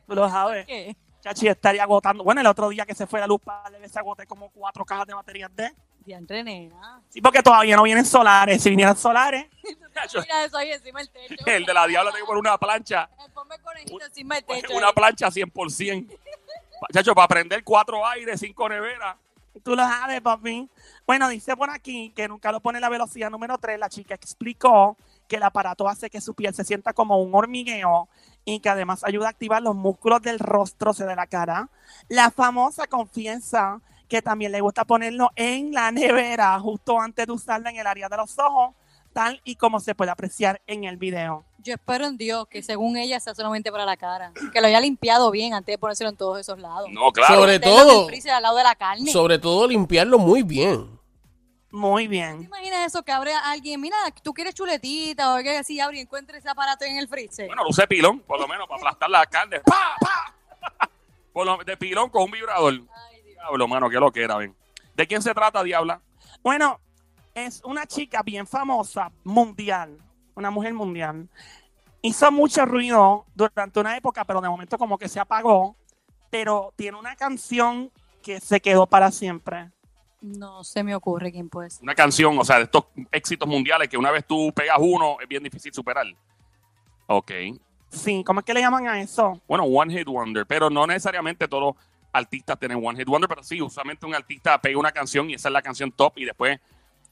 Tú 0.06 0.14
lo 0.14 0.28
sabes. 0.28 0.66
¿Qué? 0.66 0.96
Chachi 1.22 1.48
estaría 1.48 1.82
agotando. 1.82 2.22
Bueno, 2.22 2.40
el 2.42 2.46
otro 2.46 2.68
día 2.68 2.84
que 2.84 2.94
se 2.94 3.06
fue 3.06 3.18
la 3.18 3.26
luz 3.26 3.40
para 3.42 3.70
le 3.70 3.88
se 3.88 3.98
agoté 3.98 4.26
como 4.26 4.50
cuatro 4.50 4.84
cajas 4.84 5.06
de 5.06 5.14
baterías 5.14 5.50
de. 5.56 5.72
Diantre, 6.04 6.44
nena. 6.44 7.00
Sí, 7.08 7.22
porque 7.22 7.42
todavía 7.42 7.76
no 7.76 7.82
vienen 7.82 8.04
solares. 8.04 8.62
Si 8.62 8.68
vinieran 8.68 8.94
solares, 8.94 9.46
Mira 9.62 10.44
eso 10.44 10.56
ahí 10.58 10.70
encima 10.70 10.98
del 11.00 11.08
techo. 11.08 11.46
El 11.46 11.64
de 11.64 11.72
la 11.72 11.86
diabla 11.86 12.10
tengo 12.12 12.26
que 12.26 12.28
poner 12.28 12.40
una 12.40 12.58
plancha. 12.58 13.08
Ponme 13.32 13.58
conejito 13.60 14.04
encima 14.04 14.34
del 14.34 14.44
techo. 14.44 14.76
Una 14.76 14.92
plancha 14.92 15.28
100%. 15.28 16.18
Chacho, 16.92 17.14
para 17.14 17.28
prender 17.28 17.64
cuatro 17.64 18.06
aires, 18.06 18.40
cinco 18.40 18.68
neveras. 18.68 19.16
Tú 19.62 19.76
lo 19.76 19.82
sabes, 19.82 20.20
papi. 20.20 20.68
Bueno, 21.06 21.28
dice 21.28 21.56
por 21.56 21.70
aquí 21.70 22.10
que 22.10 22.26
nunca 22.26 22.50
lo 22.50 22.60
pone 22.60 22.80
la 22.80 22.88
velocidad 22.88 23.30
número 23.30 23.56
3. 23.56 23.78
La 23.78 23.88
chica 23.88 24.14
explicó 24.14 24.96
que 25.28 25.36
el 25.36 25.42
aparato 25.44 25.88
hace 25.88 26.10
que 26.10 26.20
su 26.20 26.34
piel 26.34 26.54
se 26.54 26.64
sienta 26.64 26.92
como 26.92 27.18
un 27.22 27.34
hormigueo 27.34 28.08
y 28.44 28.60
que 28.60 28.68
además 28.68 29.04
ayuda 29.04 29.28
a 29.28 29.30
activar 29.30 29.62
los 29.62 29.76
músculos 29.76 30.20
del 30.22 30.38
rostro, 30.38 30.90
o 30.90 30.94
de 30.94 31.16
la 31.16 31.26
cara. 31.26 31.68
La 32.08 32.30
famosa 32.30 32.86
confiesa 32.86 33.80
que 34.08 34.22
también 34.22 34.52
le 34.52 34.60
gusta 34.60 34.84
ponerlo 34.84 35.30
en 35.36 35.72
la 35.72 35.90
nevera 35.90 36.58
justo 36.60 37.00
antes 37.00 37.26
de 37.26 37.32
usarla 37.32 37.70
en 37.70 37.76
el 37.76 37.86
área 37.86 38.08
de 38.08 38.16
los 38.16 38.38
ojos, 38.38 38.74
tal 39.14 39.40
y 39.44 39.56
como 39.56 39.80
se 39.80 39.94
puede 39.94 40.10
apreciar 40.10 40.60
en 40.66 40.84
el 40.84 40.98
video. 40.98 41.46
Yo 41.58 41.72
espero 41.72 42.04
en 42.04 42.18
Dios 42.18 42.46
que 42.48 42.62
según 42.62 42.98
ella 42.98 43.18
sea 43.20 43.34
solamente 43.34 43.72
para 43.72 43.86
la 43.86 43.96
cara. 43.96 44.32
Que 44.52 44.60
lo 44.60 44.66
haya 44.66 44.80
limpiado 44.80 45.30
bien 45.30 45.54
antes 45.54 45.72
de 45.72 45.78
ponérselo 45.78 46.10
en 46.10 46.16
todos 46.16 46.38
esos 46.38 46.58
lados. 46.58 46.90
No, 46.90 47.10
claro. 47.10 47.36
Sobre 47.36 47.58
todo, 47.58 48.06
freezer 48.06 48.32
al 48.32 48.42
lado 48.42 48.58
de 48.58 48.64
la 48.64 48.74
carne. 48.74 49.10
sobre 49.10 49.38
todo 49.38 49.66
limpiarlo 49.66 50.18
muy 50.18 50.42
bien. 50.42 51.00
Muy 51.70 52.04
¿Te 52.04 52.10
bien. 52.10 52.42
imaginas 52.42 52.86
eso? 52.86 53.02
Que 53.02 53.10
abre 53.10 53.32
a 53.32 53.50
alguien, 53.50 53.80
mira, 53.80 53.96
tú 54.22 54.34
quieres 54.34 54.54
chuletita 54.54 55.32
o 55.32 55.36
algo 55.36 55.50
así, 55.58 55.80
abre 55.80 55.98
y 55.98 56.00
encuentre 56.00 56.38
ese 56.38 56.48
aparato 56.48 56.84
en 56.84 56.98
el 56.98 57.08
freezer. 57.08 57.46
Bueno, 57.46 57.64
lo 57.64 57.70
usé 57.70 57.86
pilón, 57.86 58.20
por 58.20 58.38
lo 58.38 58.46
menos, 58.46 58.68
para 58.68 58.78
aplastar 58.78 59.10
la 59.10 59.26
carne. 59.26 59.60
¡Pa, 59.60 59.96
pa! 59.98 60.88
Por 61.32 61.44
lo, 61.44 61.56
de 61.64 61.76
pilón 61.76 62.10
con 62.10 62.22
un 62.24 62.30
vibrador. 62.30 62.74
Ay, 62.74 63.22
Dios. 63.24 63.34
Diablo, 63.34 63.66
mano, 63.66 63.90
qué 63.90 63.96
lo 63.96 64.12
que 64.12 64.22
era, 64.22 64.36
ven. 64.36 64.54
¿De 64.94 65.04
quién 65.08 65.20
se 65.20 65.34
trata, 65.34 65.64
diabla? 65.64 66.00
Bueno, 66.44 66.78
es 67.34 67.62
una 67.64 67.86
chica 67.86 68.22
bien 68.22 68.46
famosa, 68.46 69.10
mundial, 69.24 69.98
una 70.34 70.50
mujer 70.50 70.72
mundial. 70.72 71.28
Hizo 72.02 72.30
mucho 72.30 72.64
ruido 72.64 73.26
durante 73.34 73.80
una 73.80 73.96
época, 73.96 74.24
pero 74.24 74.40
de 74.40 74.48
momento 74.48 74.78
como 74.78 74.98
que 74.98 75.08
se 75.08 75.20
apagó. 75.20 75.76
Pero 76.30 76.72
tiene 76.76 76.98
una 76.98 77.16
canción 77.16 77.90
que 78.22 78.40
se 78.40 78.60
quedó 78.60 78.86
para 78.86 79.10
siempre. 79.10 79.70
No 80.20 80.64
se 80.64 80.82
me 80.82 80.94
ocurre 80.94 81.30
quién 81.32 81.48
puede 81.48 81.70
ser. 81.70 81.82
Una 81.82 81.94
canción, 81.94 82.38
o 82.38 82.44
sea, 82.44 82.56
de 82.56 82.64
estos 82.64 82.84
éxitos 83.12 83.48
mundiales 83.48 83.88
que 83.88 83.96
una 83.96 84.10
vez 84.10 84.26
tú 84.26 84.52
pegas 84.54 84.78
uno, 84.80 85.18
es 85.20 85.28
bien 85.28 85.42
difícil 85.42 85.72
superar. 85.72 86.06
Ok. 87.06 87.30
Sí, 87.90 88.24
¿cómo 88.24 88.40
es 88.40 88.46
que 88.46 88.54
le 88.54 88.60
llaman 88.60 88.88
a 88.88 89.00
eso? 89.00 89.40
Bueno, 89.46 89.64
One 89.64 89.96
Hit 89.96 90.08
Wonder, 90.08 90.46
pero 90.46 90.70
no 90.70 90.86
necesariamente 90.86 91.46
todos 91.46 91.74
los 91.74 91.84
artistas 92.12 92.58
tienen 92.58 92.84
One 92.84 92.98
Hit 92.98 93.08
Wonder, 93.08 93.28
pero 93.28 93.42
sí, 93.42 93.60
usualmente 93.60 94.06
un 94.06 94.14
artista 94.14 94.60
pega 94.60 94.78
una 94.78 94.92
canción 94.92 95.30
y 95.30 95.34
esa 95.34 95.48
es 95.48 95.52
la 95.52 95.62
canción 95.62 95.92
top 95.92 96.14
y 96.16 96.24
después 96.24 96.58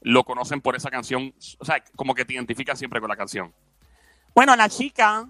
lo 0.03 0.23
conocen 0.23 0.61
por 0.61 0.75
esa 0.75 0.89
canción, 0.89 1.33
o 1.59 1.65
sea, 1.65 1.83
como 1.95 2.13
que 2.13 2.25
te 2.25 2.33
identifican 2.33 2.77
siempre 2.77 2.99
con 2.99 3.09
la 3.09 3.15
canción. 3.15 3.53
Bueno, 4.35 4.55
la 4.55 4.69
chica, 4.69 5.27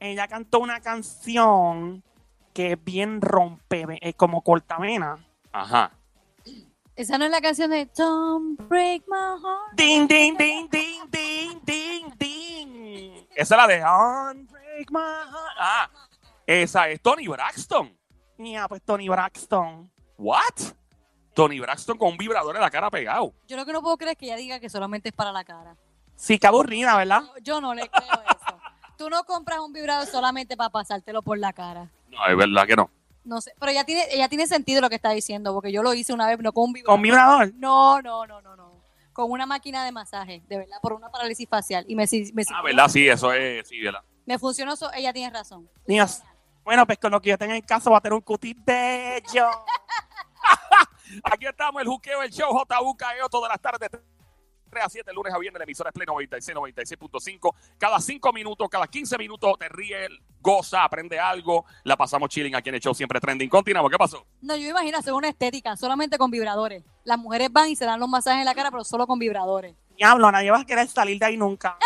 ella 0.00 0.26
cantó 0.26 0.58
una 0.58 0.80
canción 0.80 2.02
que 2.52 2.72
es 2.72 2.84
bien 2.84 3.20
rompe, 3.20 3.86
es 4.00 4.14
como 4.14 4.42
cortamena. 4.42 5.18
Ajá. 5.52 5.92
Esa 6.96 7.18
no 7.18 7.26
es 7.26 7.30
la 7.30 7.42
canción 7.42 7.70
de 7.70 7.84
Don't 7.94 8.58
Break 8.68 9.02
My 9.06 9.38
Heart. 9.42 9.74
Ding, 9.74 10.08
ding, 10.08 10.34
ding, 10.38 10.68
ding, 10.70 11.10
ding, 11.10 11.60
ding, 11.62 12.14
ding. 12.16 13.26
Esa 13.34 13.54
es 13.54 13.60
la 13.60 13.66
de 13.66 13.84
Unbreak 13.84 14.90
My 14.90 14.98
Heart. 14.98 15.56
Ah, 15.58 15.90
esa 16.46 16.88
es 16.88 17.02
Tony 17.02 17.28
Braxton. 17.28 17.94
Ya, 18.38 18.66
pues 18.66 18.80
Tony 18.82 19.10
Braxton. 19.10 19.90
¿What? 20.16 20.72
Tony 21.36 21.60
Braxton 21.60 21.98
con 21.98 22.08
un 22.08 22.16
vibrador 22.16 22.56
en 22.56 22.62
la 22.62 22.70
cara 22.70 22.90
pegado. 22.90 23.34
Yo 23.46 23.56
lo 23.58 23.66
que 23.66 23.72
no 23.74 23.82
puedo 23.82 23.98
creer 23.98 24.12
es 24.12 24.18
que 24.18 24.24
ella 24.24 24.36
diga 24.36 24.58
que 24.58 24.70
solamente 24.70 25.10
es 25.10 25.14
para 25.14 25.30
la 25.32 25.44
cara. 25.44 25.76
Sí, 26.16 26.38
qué 26.38 26.46
aburrida, 26.46 26.96
¿verdad? 26.96 27.22
Yo 27.42 27.60
no 27.60 27.74
le 27.74 27.86
creo 27.90 28.08
eso. 28.10 28.58
Tú 28.96 29.10
no 29.10 29.22
compras 29.24 29.58
un 29.60 29.70
vibrador 29.70 30.06
solamente 30.08 30.56
para 30.56 30.70
pasártelo 30.70 31.20
por 31.20 31.38
la 31.38 31.52
cara. 31.52 31.90
No, 32.08 32.26
es 32.26 32.36
verdad 32.38 32.66
que 32.66 32.74
no. 32.74 32.90
No 33.22 33.40
sé, 33.42 33.52
pero 33.60 33.70
ella 33.70 33.84
tiene, 33.84 34.04
ella 34.10 34.28
tiene 34.30 34.46
sentido 34.46 34.80
lo 34.80 34.88
que 34.88 34.94
está 34.94 35.10
diciendo, 35.10 35.52
porque 35.52 35.70
yo 35.70 35.82
lo 35.82 35.92
hice 35.92 36.14
una 36.14 36.26
vez, 36.26 36.38
no 36.40 36.52
con 36.52 36.64
un 36.64 36.72
vibrador. 36.72 36.94
Con 36.96 37.02
vibrador. 37.02 37.52
No, 37.56 38.00
no, 38.00 38.26
no, 38.26 38.40
no, 38.40 38.56
no. 38.56 38.72
con 39.12 39.30
una 39.30 39.44
máquina 39.44 39.84
de 39.84 39.92
masaje, 39.92 40.42
de 40.48 40.56
verdad, 40.58 40.78
por 40.80 40.94
una 40.94 41.10
parálisis 41.10 41.46
facial. 41.46 41.84
Y 41.86 41.94
me, 41.96 42.06
me, 42.32 42.44
Ah, 42.54 42.62
¿verdad? 42.62 42.88
Sí, 42.88 43.06
eso 43.06 43.30
es, 43.34 43.68
sí, 43.68 43.78
¿verdad? 43.80 44.00
me 44.24 44.38
funcionó 44.38 44.72
eso, 44.72 44.90
ella 44.94 45.12
tiene 45.12 45.30
razón. 45.30 45.68
Dios. 45.86 46.22
Bueno, 46.64 46.84
pues 46.86 46.98
con 46.98 47.12
lo 47.12 47.20
que 47.20 47.30
yo 47.30 47.38
tenga 47.38 47.54
en 47.54 47.62
casa 47.62 47.90
voy 47.90 47.96
a 47.98 48.00
tener 48.00 48.14
un 48.14 48.22
cutis 48.22 48.56
bello. 48.64 49.48
Aquí 51.22 51.46
estamos, 51.46 51.82
el 51.82 51.88
juqueo, 51.88 52.22
el 52.22 52.30
show 52.30 52.52
JUKEO, 52.52 53.28
todas 53.28 53.50
las 53.50 53.60
tardes, 53.60 53.90
3 54.70 54.84
a 54.84 54.88
7, 54.88 55.12
lunes 55.12 55.32
a 55.32 55.38
viernes, 55.38 55.58
la 55.58 55.64
emisora 55.64 55.90
es 55.90 55.94
Play 55.94 56.06
96, 56.06 56.56
96.5. 56.56 57.54
Cada 57.78 58.00
5 58.00 58.32
minutos, 58.32 58.68
cada 58.70 58.86
15 58.86 59.18
minutos 59.18 59.58
te 59.58 59.68
ríe, 59.68 60.08
goza, 60.40 60.84
aprende 60.84 61.18
algo. 61.18 61.64
La 61.84 61.96
pasamos 61.96 62.28
chilling 62.28 62.54
aquí 62.54 62.68
en 62.68 62.74
el 62.76 62.80
show, 62.80 62.94
siempre 62.94 63.20
trending. 63.20 63.48
Continuamos, 63.48 63.90
¿qué 63.90 63.98
pasó? 63.98 64.26
No, 64.40 64.56
yo 64.56 64.68
imagino 64.68 64.98
hacer 64.98 65.12
una 65.12 65.28
estética 65.28 65.76
solamente 65.76 66.18
con 66.18 66.30
vibradores. 66.30 66.82
Las 67.04 67.18
mujeres 67.18 67.52
van 67.52 67.68
y 67.68 67.76
se 67.76 67.84
dan 67.84 68.00
los 68.00 68.08
masajes 68.08 68.40
en 68.40 68.44
la 68.44 68.54
cara, 68.54 68.70
pero 68.70 68.84
solo 68.84 69.06
con 69.06 69.18
vibradores. 69.18 69.74
Diablo, 69.96 70.30
nadie 70.30 70.50
va 70.50 70.60
a 70.60 70.66
querer 70.66 70.88
salir 70.88 71.18
de 71.18 71.26
ahí 71.26 71.36
nunca. 71.36 71.78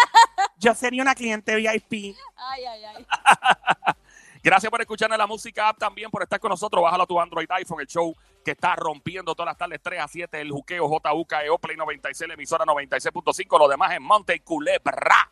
Yo 0.59 0.75
sería 0.75 1.03
una 1.03 1.15
cliente 1.15 1.55
VIP. 1.55 2.17
Ay, 2.37 2.65
ay, 2.65 2.85
ay. 2.85 3.07
Gracias 4.43 4.71
por 4.71 4.81
escucharnos 4.81 5.19
la 5.19 5.27
música 5.27 5.69
app 5.69 5.79
también, 5.79 6.11
por 6.11 6.23
estar 6.23 6.41
con 6.41 6.49
nosotros. 6.49 6.83
Bájalo 6.83 7.03
a 7.03 7.07
tu 7.07 7.21
Android 7.21 7.51
iPhone, 7.51 7.81
el 7.81 7.87
show 7.87 8.15
que 8.45 8.53
está 8.53 8.75
rompiendo 8.75 9.35
todas 9.35 9.51
las 9.51 9.59
tardes 9.59 9.81
3 9.83 10.01
a 10.01 10.09
7, 10.09 10.41
el 10.41 10.51
juqueo 10.51 10.89
JUKEO, 10.89 11.59
Play 11.59 11.77
96, 11.77 12.29
la 12.29 12.35
emisora 12.35 12.65
96.5. 12.65 13.59
Lo 13.59 13.69
demás 13.69 13.93
en 13.93 14.03
Monte 14.03 14.41
Culebra. 14.41 15.31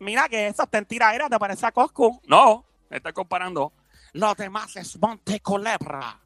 Mira 0.00 0.28
que 0.28 0.46
en 0.46 0.84
tiraera, 0.86 1.28
¿te 1.28 1.38
parece 1.38 1.66
a 1.66 1.72
Coscu? 1.72 2.20
No, 2.26 2.64
me 2.88 2.96
estoy 2.96 3.12
comparando. 3.12 3.72
Lo 4.14 4.34
demás 4.34 4.74
es 4.76 4.98
Monte 4.98 5.40
Culebra. 5.40 6.18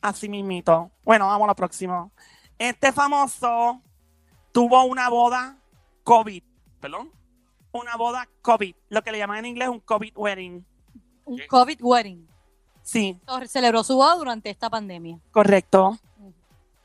Así 0.00 0.28
mismito. 0.28 0.90
Bueno, 1.04 1.26
vamos 1.26 1.44
a 1.44 1.48
lo 1.48 1.54
próximo. 1.54 2.12
Este 2.58 2.92
famoso 2.92 3.80
tuvo 4.52 4.82
una 4.84 5.08
boda 5.08 5.58
COVID. 6.02 6.42
¿Perdón? 6.80 7.12
Una 7.72 7.96
boda 7.96 8.28
COVID. 8.42 8.74
Lo 8.88 9.02
que 9.02 9.12
le 9.12 9.18
llaman 9.18 9.38
en 9.38 9.46
inglés 9.46 9.68
un 9.68 9.80
COVID 9.80 10.16
wedding. 10.16 10.66
Un. 11.28 11.40
COVID 11.48 11.78
wedding. 11.82 12.28
Sí, 12.82 13.20
Celebró 13.46 13.84
su 13.84 13.96
boda 13.96 14.14
durante 14.16 14.48
esta 14.50 14.70
pandemia. 14.70 15.18
correcto. 15.30 15.98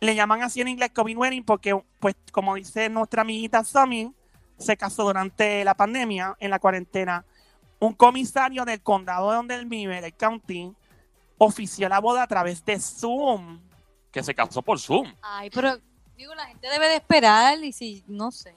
Le 0.01 0.15
llaman 0.15 0.41
así 0.41 0.59
en 0.59 0.67
inglés 0.67 0.91
COVID 0.93 1.17
wedding 1.17 1.45
porque, 1.45 1.81
pues, 1.99 2.13
como 2.33 2.55
dice 2.55 2.89
nuestra 2.89 3.21
amiguita 3.21 3.63
Somi, 3.63 4.13
se 4.57 4.75
casó 4.75 5.03
durante 5.03 5.63
la 5.63 5.75
pandemia, 5.75 6.35
en 6.39 6.49
la 6.49 6.59
cuarentena. 6.59 7.25
Un 7.79 7.93
comisario 7.93 8.65
del 8.65 8.81
condado 8.81 9.29
de 9.29 9.37
donde 9.37 9.55
él 9.55 9.65
vive, 9.65 10.01
del 10.01 10.13
county, 10.13 10.73
ofició 11.37 11.87
la 11.87 11.99
boda 11.99 12.23
a 12.23 12.27
través 12.27 12.65
de 12.65 12.79
Zoom. 12.79 13.61
Que 14.11 14.21
se 14.21 14.35
casó 14.35 14.61
por 14.61 14.77
Zoom. 14.77 15.13
Ay, 15.21 15.49
pero 15.49 15.77
digo, 16.17 16.35
la 16.35 16.47
gente 16.47 16.67
debe 16.67 16.89
de 16.89 16.95
esperar 16.95 17.63
y 17.63 17.71
si, 17.71 18.03
no 18.07 18.29
sé. 18.31 18.53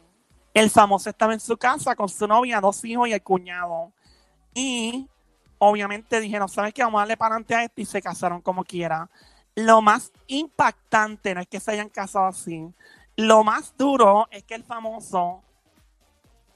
El 0.52 0.68
famoso 0.68 1.10
estaba 1.10 1.32
en 1.32 1.40
su 1.40 1.56
casa 1.56 1.94
con 1.94 2.08
su 2.08 2.26
novia, 2.26 2.60
dos 2.60 2.84
hijos 2.84 3.08
y 3.08 3.12
el 3.12 3.22
cuñado. 3.22 3.92
Y 4.52 5.08
obviamente 5.58 6.20
dijeron, 6.20 6.48
¿sabes 6.48 6.72
qué? 6.74 6.82
Vamos 6.82 6.98
a 6.98 7.02
darle 7.02 7.16
para 7.16 7.34
adelante 7.34 7.54
a 7.54 7.64
esto 7.64 7.80
y 7.80 7.84
se 7.84 8.02
casaron 8.02 8.40
como 8.40 8.64
quiera. 8.64 9.08
Lo 9.54 9.80
más 9.82 10.12
impactante 10.26 11.34
no 11.34 11.40
es 11.40 11.46
que 11.48 11.60
se 11.60 11.70
hayan 11.72 11.88
casado 11.88 12.26
así. 12.26 12.66
Lo 13.16 13.42
más 13.44 13.74
duro 13.76 14.28
es 14.30 14.42
que 14.44 14.54
el 14.54 14.64
famoso 14.64 15.42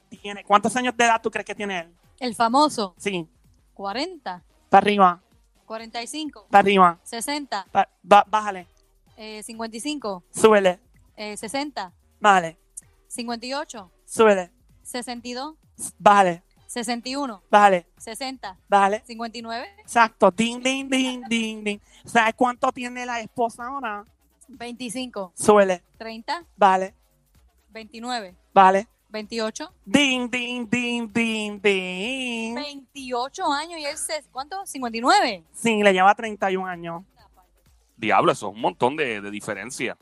tiene... 0.09 0.43
¿Cuántos 0.43 0.75
años 0.75 0.95
de 0.95 1.05
edad 1.05 1.21
tú 1.21 1.31
crees 1.31 1.45
que 1.45 1.55
tiene 1.55 1.79
él? 1.79 1.95
El 2.19 2.35
famoso, 2.35 2.93
Sí, 2.97 3.27
40, 3.73 4.43
para 4.69 4.83
arriba, 4.83 5.19
45, 5.65 6.47
para 6.51 6.59
arriba. 6.59 6.99
60, 7.03 7.65
pa- 7.71 7.89
bájale, 8.03 8.67
eh, 9.17 9.41
55, 9.41 10.23
súbele, 10.31 10.79
eh, 11.15 11.35
60, 11.35 11.91
bájale, 12.19 12.57
58, 13.07 13.91
súbele, 14.05 14.51
62, 14.83 15.55
bájale, 15.97 16.43
61, 16.75 17.43
bájale, 17.51 17.85
60, 17.97 18.57
bájale. 18.69 19.03
59, 19.05 19.67
Exacto, 19.79 20.31
ding, 20.31 20.61
ding, 20.63 20.89
ding, 20.89 21.21
ding, 21.27 21.63
ding. 21.65 21.79
¿Sabes 22.05 22.33
cuánto 22.33 22.71
tiene 22.71 23.05
la 23.05 23.19
esposa 23.19 23.65
ahora? 23.65 24.05
25, 24.47 25.33
Súbele, 25.35 25.83
30, 25.97 26.45
vale, 26.55 26.95
29, 27.71 28.37
vale. 28.53 28.87
28, 29.09 29.73
Ding, 29.83 30.29
ding, 30.31 30.69
ding, 30.69 31.11
ding, 31.11 31.61
ding. 31.61 32.55
28 32.55 33.51
años 33.51 33.77
y 33.77 33.83
él 33.85 33.97
se, 33.97 34.23
¿cuánto? 34.31 34.65
59. 34.65 35.43
Sí, 35.51 35.83
le 35.83 35.91
lleva 35.91 36.15
31 36.15 36.65
años. 36.65 37.03
Diablo, 37.97 38.31
eso 38.31 38.47
es 38.47 38.53
un 38.55 38.61
montón 38.61 38.95
de, 38.95 39.19
de 39.19 39.29
diferencia. 39.29 39.97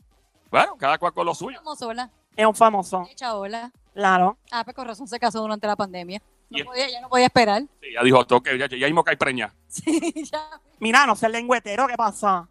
Bueno, 0.52 0.76
cada 0.78 0.96
cual 0.98 1.12
con 1.12 1.26
lo 1.26 1.34
suyo. 1.34 1.58
Famoso, 1.58 1.88
¿verdad? 1.88 2.10
Es 2.36 2.46
un 2.46 2.54
famoso, 2.54 3.04
Echa 3.10 3.34
hola. 3.34 3.72
claro. 3.92 4.38
Ah, 4.52 4.62
pues 4.62 4.76
con 4.76 4.86
razón 4.86 5.08
se 5.08 5.18
casó 5.18 5.40
durante 5.40 5.66
la 5.66 5.74
pandemia. 5.74 6.22
No 6.50 6.58
Y- 6.58 6.64
podía, 6.64 6.88
ya 6.90 7.00
no 7.00 7.08
podía 7.08 7.26
esperar. 7.26 7.62
Sí, 7.80 7.92
ya 7.94 8.02
dijo, 8.02 8.26
toque, 8.26 8.58
ya, 8.58 8.66
ya 8.66 8.86
mismo 8.86 9.04
que 9.04 9.10
hay 9.12 9.16
preña. 9.16 9.52
Sí, 9.68 10.12
ya. 10.30 10.60
Mira, 10.80 11.06
no 11.06 11.14
sé 11.16 11.26
el 11.26 11.32
lengüetero, 11.32 11.86
¿qué 11.86 11.94
pasa? 11.96 12.48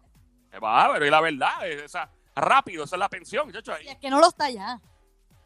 Eh, 0.52 0.58
Va, 0.58 0.90
pero 0.92 1.06
y 1.06 1.10
la 1.10 1.20
verdad, 1.20 1.68
es 1.68 1.82
esa, 1.82 2.10
rápido, 2.34 2.84
esa 2.84 2.96
es 2.96 3.00
la 3.00 3.08
pensión, 3.08 3.46
muchacho. 3.46 3.72
ahí. 3.74 3.82
Si 3.84 3.88
es 3.90 3.98
que 3.98 4.08
no 4.10 4.20
lo 4.20 4.28
está 4.28 4.48
ya. 4.50 4.80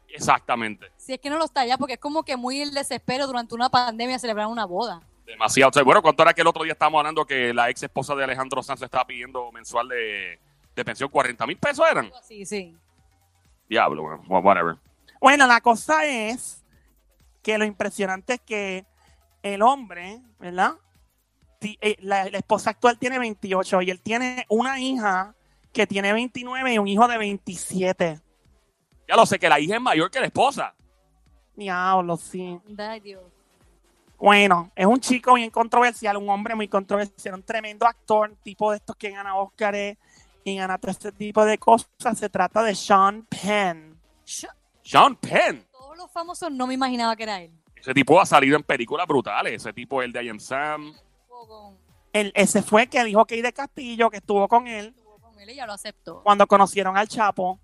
Exactamente. 0.07 0.91
Si 0.97 1.13
es 1.13 1.19
que 1.19 1.29
no 1.29 1.37
lo 1.37 1.45
está 1.45 1.65
ya, 1.65 1.77
porque 1.77 1.93
es 1.93 1.99
como 1.99 2.23
que 2.23 2.37
muy 2.37 2.61
el 2.61 2.73
desespero 2.73 3.27
durante 3.27 3.53
una 3.55 3.69
pandemia 3.69 4.17
celebrar 4.19 4.47
una 4.47 4.65
boda. 4.65 5.01
Demasiado. 5.25 5.69
O 5.69 5.73
sea, 5.73 5.83
bueno, 5.83 6.01
¿cuánto 6.01 6.21
era 6.23 6.33
que 6.33 6.41
el 6.41 6.47
otro 6.47 6.63
día 6.63 6.73
estábamos 6.73 6.99
hablando 6.99 7.25
que 7.25 7.53
la 7.53 7.69
ex 7.69 7.83
esposa 7.83 8.15
de 8.15 8.23
Alejandro 8.23 8.61
Sanz 8.63 8.81
estaba 8.83 9.05
pidiendo 9.05 9.51
mensual 9.51 9.89
de, 9.89 10.39
de 10.75 10.85
pensión? 10.85 11.09
¿40 11.09 11.47
mil 11.47 11.57
pesos 11.57 11.85
eran? 11.89 12.11
Así, 12.17 12.45
sí. 12.45 12.77
Diablo, 13.67 14.03
bueno, 14.03 14.23
whatever. 14.41 14.75
Bueno, 15.19 15.47
la 15.47 15.59
cosa 15.61 16.05
es 16.05 16.63
que 17.45 17.59
lo 17.59 17.65
impresionante 17.65 18.33
es 18.33 18.41
que 18.41 18.85
el 19.43 19.61
hombre, 19.61 20.19
¿verdad? 20.39 20.73
Eh, 21.61 21.95
La, 21.99 22.27
la 22.27 22.39
esposa 22.39 22.71
actual 22.71 22.97
tiene 22.97 23.19
28 23.19 23.83
y 23.83 23.91
él 23.91 24.01
tiene 24.01 24.47
una 24.49 24.79
hija 24.79 25.35
que 25.71 25.85
tiene 25.85 26.11
29 26.11 26.73
y 26.73 26.79
un 26.79 26.87
hijo 26.87 27.07
de 27.07 27.19
27. 27.19 28.19
Ya 29.07 29.15
lo 29.15 29.27
sé, 29.27 29.37
que 29.37 29.47
la 29.47 29.59
hija 29.59 29.75
es 29.75 29.81
mayor 29.81 30.09
que 30.09 30.19
la 30.19 30.25
esposa. 30.25 30.73
Diablo, 31.55 32.17
sí. 32.17 32.59
Dios. 33.03 33.21
Bueno, 34.17 34.71
es 34.75 34.87
un 34.87 34.99
chico 34.99 35.35
bien 35.35 35.51
controversial, 35.51 36.17
un 36.17 36.27
hombre 36.31 36.55
muy 36.55 36.67
controversial, 36.67 37.35
un 37.35 37.43
tremendo 37.43 37.85
actor, 37.85 38.35
tipo 38.41 38.71
de 38.71 38.77
estos 38.77 38.95
que 38.95 39.11
gana 39.11 39.35
Óscar 39.35 39.75
y 40.43 40.55
gana 40.55 40.79
todo 40.79 40.89
este 40.89 41.11
tipo 41.11 41.45
de 41.45 41.59
cosas. 41.59 42.17
Se 42.17 42.27
trata 42.27 42.63
de 42.63 42.73
Sean 42.73 43.27
Penn. 43.27 44.01
Sean 44.81 45.15
Penn. 45.17 45.63
Todos 45.95 46.07
los 46.07 46.11
famosos 46.11 46.51
no 46.51 46.67
me 46.67 46.73
imaginaba 46.73 47.15
que 47.15 47.23
era 47.23 47.41
él. 47.41 47.51
Ese 47.73 47.93
tipo 47.93 48.19
ha 48.19 48.25
salido 48.25 48.57
en 48.57 48.63
películas 48.63 49.07
brutales. 49.07 49.53
Ese 49.53 49.71
tipo, 49.71 50.01
el 50.01 50.11
de 50.11 50.25
I 50.25 50.29
Am 50.29 50.39
Sam. 50.41 50.93
Él, 52.11 52.33
ese 52.35 52.61
fue 52.61 52.87
que 52.87 53.01
dijo 53.05 53.23
que 53.25 53.41
de 53.41 53.53
Castillo, 53.53 54.09
que 54.09 54.17
estuvo 54.17 54.45
con 54.49 54.67
él 54.67 54.87
estuvo 54.87 55.17
con 55.19 55.39
él 55.39 55.49
y 55.49 55.55
ya 55.55 55.65
lo 55.65 55.71
aceptó. 55.71 56.21
cuando 56.21 56.47
conocieron 56.47 56.97
al 56.97 57.07
Chapo. 57.07 57.59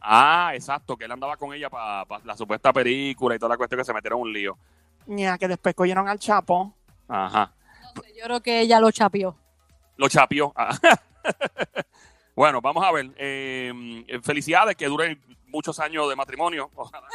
Ah, 0.00 0.52
exacto, 0.54 0.96
que 0.96 1.06
él 1.06 1.12
andaba 1.12 1.36
con 1.36 1.52
ella 1.54 1.68
para 1.68 2.04
la 2.24 2.36
supuesta 2.36 2.72
película 2.72 3.34
y 3.34 3.38
toda 3.40 3.50
la 3.50 3.56
cuestión 3.56 3.80
que 3.80 3.84
se 3.84 3.92
metieron 3.92 4.20
en 4.20 4.22
un 4.22 4.32
lío. 4.32 4.58
Ya, 5.06 5.36
que 5.36 5.48
después 5.48 5.74
cogieron 5.74 6.08
al 6.08 6.20
Chapo. 6.20 6.72
Ajá. 7.08 7.52
No 7.96 8.02
sé, 8.02 8.14
yo 8.16 8.24
creo 8.24 8.40
que 8.40 8.60
ella 8.60 8.78
lo 8.78 8.92
chapió. 8.92 9.36
Lo 9.96 10.08
chapió. 10.08 10.52
Ah. 10.54 10.76
bueno, 12.36 12.60
vamos 12.60 12.84
a 12.84 12.92
ver. 12.92 13.12
Eh, 13.16 14.20
felicidades, 14.22 14.76
que 14.76 14.86
duren 14.86 15.20
muchos 15.52 15.78
años 15.78 16.08
de 16.08 16.16
matrimonio. 16.16 16.70
Ojalá. 16.74 17.06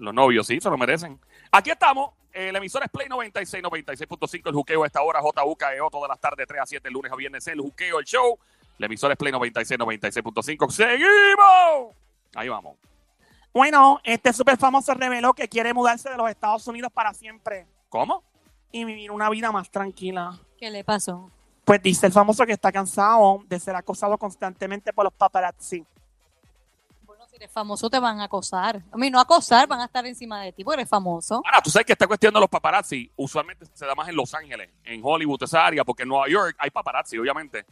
Los 0.00 0.14
novios, 0.14 0.46
sí, 0.46 0.60
se 0.60 0.70
lo 0.70 0.78
merecen. 0.78 1.20
Aquí 1.52 1.70
estamos. 1.70 2.12
Eh, 2.32 2.50
la 2.50 2.58
emisora 2.58 2.86
es 2.86 2.90
Play 2.90 3.08
96, 3.08 3.62
96.5. 3.62 4.48
El 4.48 4.54
juqueo 4.54 4.82
a 4.82 4.86
esta 4.86 5.02
hora, 5.02 5.20
JUKEO, 5.20 5.90
todas 5.90 6.08
las 6.08 6.18
tardes, 6.18 6.46
3 6.48 6.62
a 6.62 6.66
7, 6.66 6.88
el 6.88 6.94
lunes 6.94 7.12
a 7.12 7.16
viernes. 7.16 7.46
El 7.48 7.60
juqueo, 7.60 7.98
el 7.98 8.06
show. 8.06 8.38
La 8.78 8.86
emisora 8.86 9.12
es 9.12 9.18
Play 9.18 9.30
96, 9.30 9.78
96.5. 9.78 10.70
¡Seguimos! 10.70 11.94
Ahí 12.34 12.48
vamos. 12.48 12.78
Bueno, 13.52 14.00
este 14.02 14.32
súper 14.32 14.56
famoso 14.56 14.94
reveló 14.94 15.34
que 15.34 15.48
quiere 15.48 15.74
mudarse 15.74 16.08
de 16.08 16.16
los 16.16 16.30
Estados 16.30 16.66
Unidos 16.66 16.90
para 16.92 17.12
siempre 17.12 17.66
¿Cómo? 17.88 18.22
y 18.72 18.84
vivir 18.84 19.10
una 19.10 19.28
vida 19.28 19.52
más 19.52 19.70
tranquila. 19.70 20.38
¿Qué 20.56 20.70
le 20.70 20.82
pasó? 20.82 21.30
Pues 21.64 21.82
dice 21.82 22.06
el 22.06 22.12
famoso 22.12 22.46
que 22.46 22.52
está 22.52 22.72
cansado 22.72 23.42
de 23.48 23.60
ser 23.60 23.76
acosado 23.76 24.16
constantemente 24.16 24.92
por 24.92 25.04
los 25.04 25.12
paparazzi. 25.12 25.84
Eres 27.40 27.52
famoso 27.52 27.88
te 27.88 27.98
van 27.98 28.20
a 28.20 28.24
acosar. 28.24 28.82
A 28.92 28.96
mí 28.98 29.08
no 29.08 29.18
acosar, 29.18 29.66
van 29.66 29.80
a 29.80 29.86
estar 29.86 30.04
encima 30.04 30.42
de 30.42 30.52
ti 30.52 30.62
porque 30.62 30.82
eres 30.82 30.90
famoso. 30.90 31.36
Ahora, 31.36 31.62
tú 31.62 31.70
sabes 31.70 31.86
que 31.86 31.94
esta 31.94 32.06
cuestión 32.06 32.34
de 32.34 32.40
los 32.40 32.50
paparazzi 32.50 33.10
usualmente 33.16 33.64
se 33.72 33.86
da 33.86 33.94
más 33.94 34.10
en 34.10 34.16
Los 34.16 34.34
Ángeles, 34.34 34.68
en 34.84 35.00
Hollywood, 35.02 35.42
esa 35.42 35.64
área, 35.64 35.82
porque 35.82 36.02
en 36.02 36.10
Nueva 36.10 36.28
York 36.28 36.54
hay 36.58 36.68
paparazzi, 36.68 37.16
obviamente, 37.16 37.64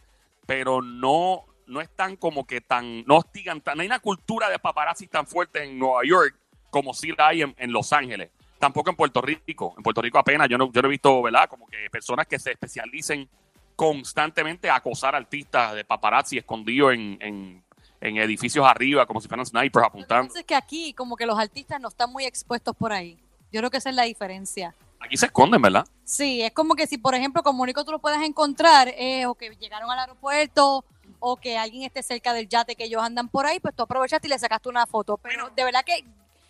pero 0.46 0.80
no, 0.80 1.44
no 1.66 1.82
están 1.82 2.16
como 2.16 2.46
que 2.46 2.62
tan, 2.62 3.04
no 3.04 3.18
hostigan, 3.18 3.60
tan, 3.60 3.76
no 3.76 3.82
hay 3.82 3.88
una 3.88 3.98
cultura 3.98 4.48
de 4.48 4.58
paparazzi 4.58 5.06
tan 5.06 5.26
fuerte 5.26 5.62
en 5.62 5.78
Nueva 5.78 6.00
York 6.02 6.34
como 6.70 6.94
sí 6.94 7.12
la 7.14 7.28
hay 7.28 7.42
en, 7.42 7.70
Los 7.70 7.92
Ángeles. 7.92 8.30
Tampoco 8.58 8.88
en 8.88 8.96
Puerto 8.96 9.20
Rico. 9.20 9.74
En 9.76 9.82
Puerto 9.82 10.00
Rico 10.00 10.18
apenas, 10.18 10.48
yo 10.48 10.56
no, 10.56 10.72
yo 10.72 10.80
no 10.80 10.88
he 10.88 10.90
visto, 10.92 11.20
¿verdad? 11.20 11.46
Como 11.46 11.66
que 11.66 11.76
personas 11.90 12.26
que 12.26 12.38
se 12.38 12.52
especialicen 12.52 13.28
constantemente 13.76 14.70
a 14.70 14.76
acosar 14.76 15.14
artistas 15.14 15.74
de 15.74 15.84
paparazzi 15.84 16.38
escondidos 16.38 16.94
en, 16.94 17.62
en 18.00 18.16
edificios 18.18 18.66
arriba, 18.66 19.06
como 19.06 19.20
si 19.20 19.28
fueran 19.28 19.46
snipers 19.46 19.86
apuntando. 19.86 20.34
es 20.34 20.44
que 20.44 20.54
aquí, 20.54 20.92
como 20.92 21.16
que 21.16 21.26
los 21.26 21.38
artistas 21.38 21.80
no 21.80 21.88
están 21.88 22.12
muy 22.12 22.24
expuestos 22.24 22.74
por 22.76 22.92
ahí. 22.92 23.18
Yo 23.52 23.60
creo 23.60 23.70
que 23.70 23.78
esa 23.78 23.90
es 23.90 23.96
la 23.96 24.04
diferencia. 24.04 24.74
Aquí 25.00 25.16
se 25.16 25.26
esconden, 25.26 25.62
¿verdad? 25.62 25.86
Sí, 26.04 26.42
es 26.42 26.52
como 26.52 26.74
que 26.74 26.86
si, 26.86 26.98
por 26.98 27.14
ejemplo, 27.14 27.42
como 27.42 27.62
único 27.62 27.84
tú 27.84 27.92
lo 27.92 27.98
puedes 27.98 28.20
encontrar, 28.22 28.88
eh, 28.96 29.26
o 29.26 29.34
que 29.34 29.50
llegaron 29.56 29.90
al 29.90 29.98
aeropuerto, 30.00 30.84
o 31.20 31.36
que 31.36 31.56
alguien 31.56 31.84
esté 31.84 32.02
cerca 32.02 32.32
del 32.32 32.48
yate 32.48 32.76
que 32.76 32.84
ellos 32.84 33.02
andan 33.02 33.28
por 33.28 33.46
ahí, 33.46 33.60
pues 33.60 33.74
tú 33.74 33.82
aprovechaste 33.82 34.26
y 34.26 34.30
le 34.30 34.38
sacaste 34.38 34.68
una 34.68 34.86
foto. 34.86 35.16
Pero 35.18 35.50
de 35.54 35.64
verdad 35.64 35.84
que 35.84 36.04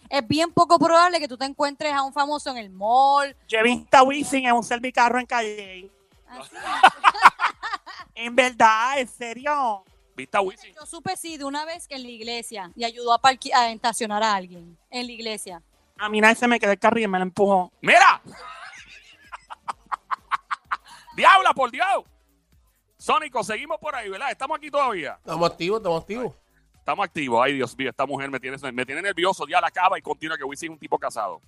es 0.08 0.26
bien 0.26 0.50
poco 0.50 0.78
probable 0.78 1.20
que 1.20 1.28
tú 1.28 1.36
te 1.36 1.44
encuentres 1.44 1.92
a 1.92 2.02
un 2.02 2.12
famoso 2.12 2.50
en 2.50 2.58
el 2.58 2.70
mall. 2.70 3.36
Yo 3.48 3.58
he 3.58 3.62
visto 3.62 3.96
a 3.96 4.02
Wisin 4.02 4.46
en 4.46 4.54
un 4.54 4.64
servicarro 4.64 5.18
en 5.18 5.26
calle. 5.26 5.90
así. 6.28 6.50
En 8.14 8.34
verdad, 8.34 8.98
en 8.98 9.06
serio. 9.06 9.84
¿Viste 10.18 10.36
a 10.36 10.40
Wisin? 10.40 10.74
Yo 10.74 10.84
supe 10.84 11.16
sí 11.16 11.38
de 11.38 11.44
una 11.44 11.64
vez 11.64 11.86
que 11.86 11.94
en 11.94 12.02
la 12.02 12.08
iglesia 12.08 12.72
y 12.74 12.82
ayudó 12.82 13.12
a, 13.12 13.20
a 13.54 13.70
estacionar 13.70 14.20
a 14.24 14.34
alguien 14.34 14.76
en 14.90 15.06
la 15.06 15.12
iglesia. 15.12 15.62
A 15.96 16.08
mí 16.08 16.20
nadie 16.20 16.34
se 16.34 16.48
me 16.48 16.58
quedó 16.58 16.72
el 16.72 16.78
carril 16.80 17.04
y 17.04 17.06
me 17.06 17.18
lo 17.18 17.22
empujó. 17.22 17.72
¡Mira! 17.80 18.20
¡Diabla, 21.16 21.54
por 21.54 21.70
Dios! 21.70 22.02
Sónico, 22.96 23.44
seguimos 23.44 23.78
por 23.78 23.94
ahí, 23.94 24.08
¿verdad? 24.08 24.32
Estamos 24.32 24.58
aquí 24.58 24.72
todavía. 24.72 25.14
Estamos 25.20 25.52
activos, 25.52 25.78
estamos 25.78 26.02
activos. 26.02 26.34
Estamos 26.74 27.04
activos. 27.04 27.40
Ay, 27.44 27.54
Dios 27.54 27.78
mío, 27.78 27.90
esta 27.90 28.04
mujer 28.04 28.28
me 28.28 28.40
tiene, 28.40 28.56
me 28.72 28.84
tiene 28.84 29.02
nervioso. 29.02 29.46
Ya 29.46 29.60
la 29.60 29.68
acaba 29.68 30.00
y 30.00 30.02
continúa 30.02 30.36
que 30.36 30.42
Wisin 30.42 30.72
es 30.72 30.74
un 30.74 30.80
tipo 30.80 30.98
casado. 30.98 31.40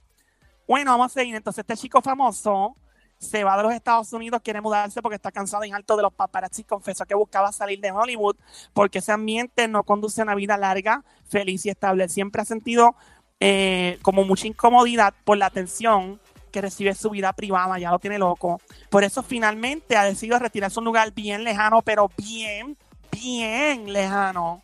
Bueno, 0.68 0.92
vamos 0.92 1.10
a 1.10 1.14
seguir. 1.14 1.34
Entonces, 1.34 1.64
este 1.64 1.76
chico 1.76 2.00
famoso 2.00 2.76
se 3.20 3.44
va 3.44 3.56
de 3.58 3.62
los 3.62 3.72
Estados 3.72 4.12
Unidos, 4.14 4.40
quiere 4.42 4.62
mudarse 4.62 5.02
porque 5.02 5.16
está 5.16 5.30
cansado 5.30 5.64
y 5.64 5.70
harto 5.70 5.94
de 5.96 6.02
los 6.02 6.12
paparazzi. 6.12 6.64
Confesó 6.64 7.04
que 7.04 7.14
buscaba 7.14 7.52
salir 7.52 7.78
de 7.80 7.92
Hollywood 7.92 8.36
porque 8.72 8.98
ese 8.98 9.12
ambiente 9.12 9.68
no 9.68 9.84
conduce 9.84 10.22
a 10.22 10.24
una 10.24 10.34
vida 10.34 10.56
larga, 10.56 11.04
feliz 11.28 11.66
y 11.66 11.68
estable. 11.68 12.08
Siempre 12.08 12.40
ha 12.40 12.46
sentido 12.46 12.96
eh, 13.38 13.98
como 14.00 14.24
mucha 14.24 14.46
incomodidad 14.46 15.14
por 15.24 15.36
la 15.36 15.46
atención 15.46 16.18
que 16.50 16.62
recibe 16.62 16.94
su 16.94 17.10
vida 17.10 17.32
privada, 17.34 17.78
ya 17.78 17.90
lo 17.90 17.98
tiene 17.98 18.18
loco. 18.18 18.60
Por 18.88 19.04
eso 19.04 19.22
finalmente 19.22 19.96
ha 19.96 20.04
decidido 20.04 20.38
retirarse 20.38 20.78
a 20.78 20.80
un 20.80 20.86
lugar 20.86 21.12
bien 21.12 21.44
lejano, 21.44 21.82
pero 21.82 22.10
bien, 22.16 22.76
bien 23.12 23.92
lejano. 23.92 24.62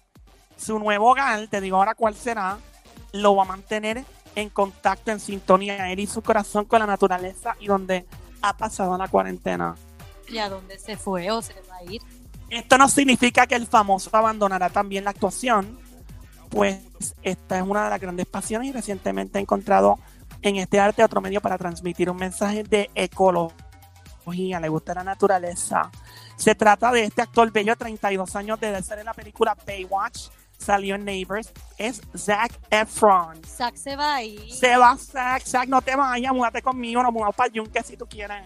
Su 0.57 0.79
nuevo 0.79 1.13
hogar, 1.13 1.47
te 1.49 1.61
digo 1.61 1.77
ahora 1.77 1.95
cuál 1.95 2.15
será, 2.15 2.59
lo 3.13 3.37
va 3.37 3.45
a 3.45 3.47
mantener 3.47 4.05
en 4.35 4.49
contacto, 4.49 5.11
en 5.11 5.21
sintonía, 5.21 5.93
él 5.93 6.01
y 6.01 6.07
su 6.07 6.23
corazón 6.23 6.65
con 6.65 6.81
la 6.81 6.87
naturaleza 6.87 7.55
y 7.61 7.67
donde 7.67 8.07
ha 8.49 8.57
pasado 8.57 8.97
la 8.97 9.09
cuarentena. 9.09 9.75
¿Y 10.29 10.39
a 10.39 10.49
dónde 10.49 10.79
se 10.79 10.97
fue 10.97 11.31
o 11.31 11.43
se 11.43 11.55
va 11.71 11.77
a 11.77 11.85
ir? 11.85 12.03
Esto 12.51 12.79
no 12.79 12.89
significa 12.89 13.47
que 13.47 13.55
el 13.55 13.67
famoso 13.67 14.11
abandonará 14.13 14.71
también 14.71 15.05
la 15.05 15.11
actuación, 15.11 15.79
pues 16.49 16.79
esta 17.23 17.59
es 17.59 17.63
una 17.63 17.85
de 17.85 17.91
las 17.91 18.01
grandes 18.01 18.27
pasiones 18.27 18.69
y 18.69 18.73
recientemente 18.73 19.39
ha 19.39 19.41
encontrado 19.41 19.99
en 20.43 20.57
este 20.57 20.79
arte 20.79 21.03
otro 21.03 21.21
medio 21.21 21.41
para 21.41 21.59
transmitir 21.59 22.09
un 22.09 22.17
mensaje 22.17 22.63
de 22.63 22.91
ecología, 22.95 24.61
le 24.61 24.69
gusta 24.69 24.95
la 24.95 25.05
naturaleza. 25.05 25.91
Se 26.37 26.55
trata 26.55 26.93
de 26.93 27.05
este 27.05 27.23
actor 27.23 27.51
bello 27.51 27.73
de 27.73 27.77
32 27.77 28.37
años 28.37 28.61
de 28.61 28.81
ser 28.83 29.01
en 29.01 29.07
la 29.07 29.15
película 29.15 29.57
Baywatch, 29.67 30.29
salió 30.59 30.95
en 30.95 31.05
Neighbors, 31.05 31.53
es 31.79 32.01
Zac 32.17 32.53
Efron. 32.71 33.43
Zack 33.45 33.77
se 33.77 33.97
va 33.97 34.17
a 34.17 34.23
ir. 34.23 34.53
Se 34.53 34.77
va 34.77 34.97
Zac, 34.97 35.45
Zac, 35.45 35.69
no 35.69 35.83
te 35.83 35.97
vayas, 35.97 36.33
múdate 36.33 36.63
conmigo, 36.63 37.03
nos 37.03 37.13
mudamos 37.13 37.35
para 37.35 37.49
el 37.49 37.55
Yunque 37.55 37.83
si 37.83 37.97
tú 37.97 38.07
quieres. 38.07 38.45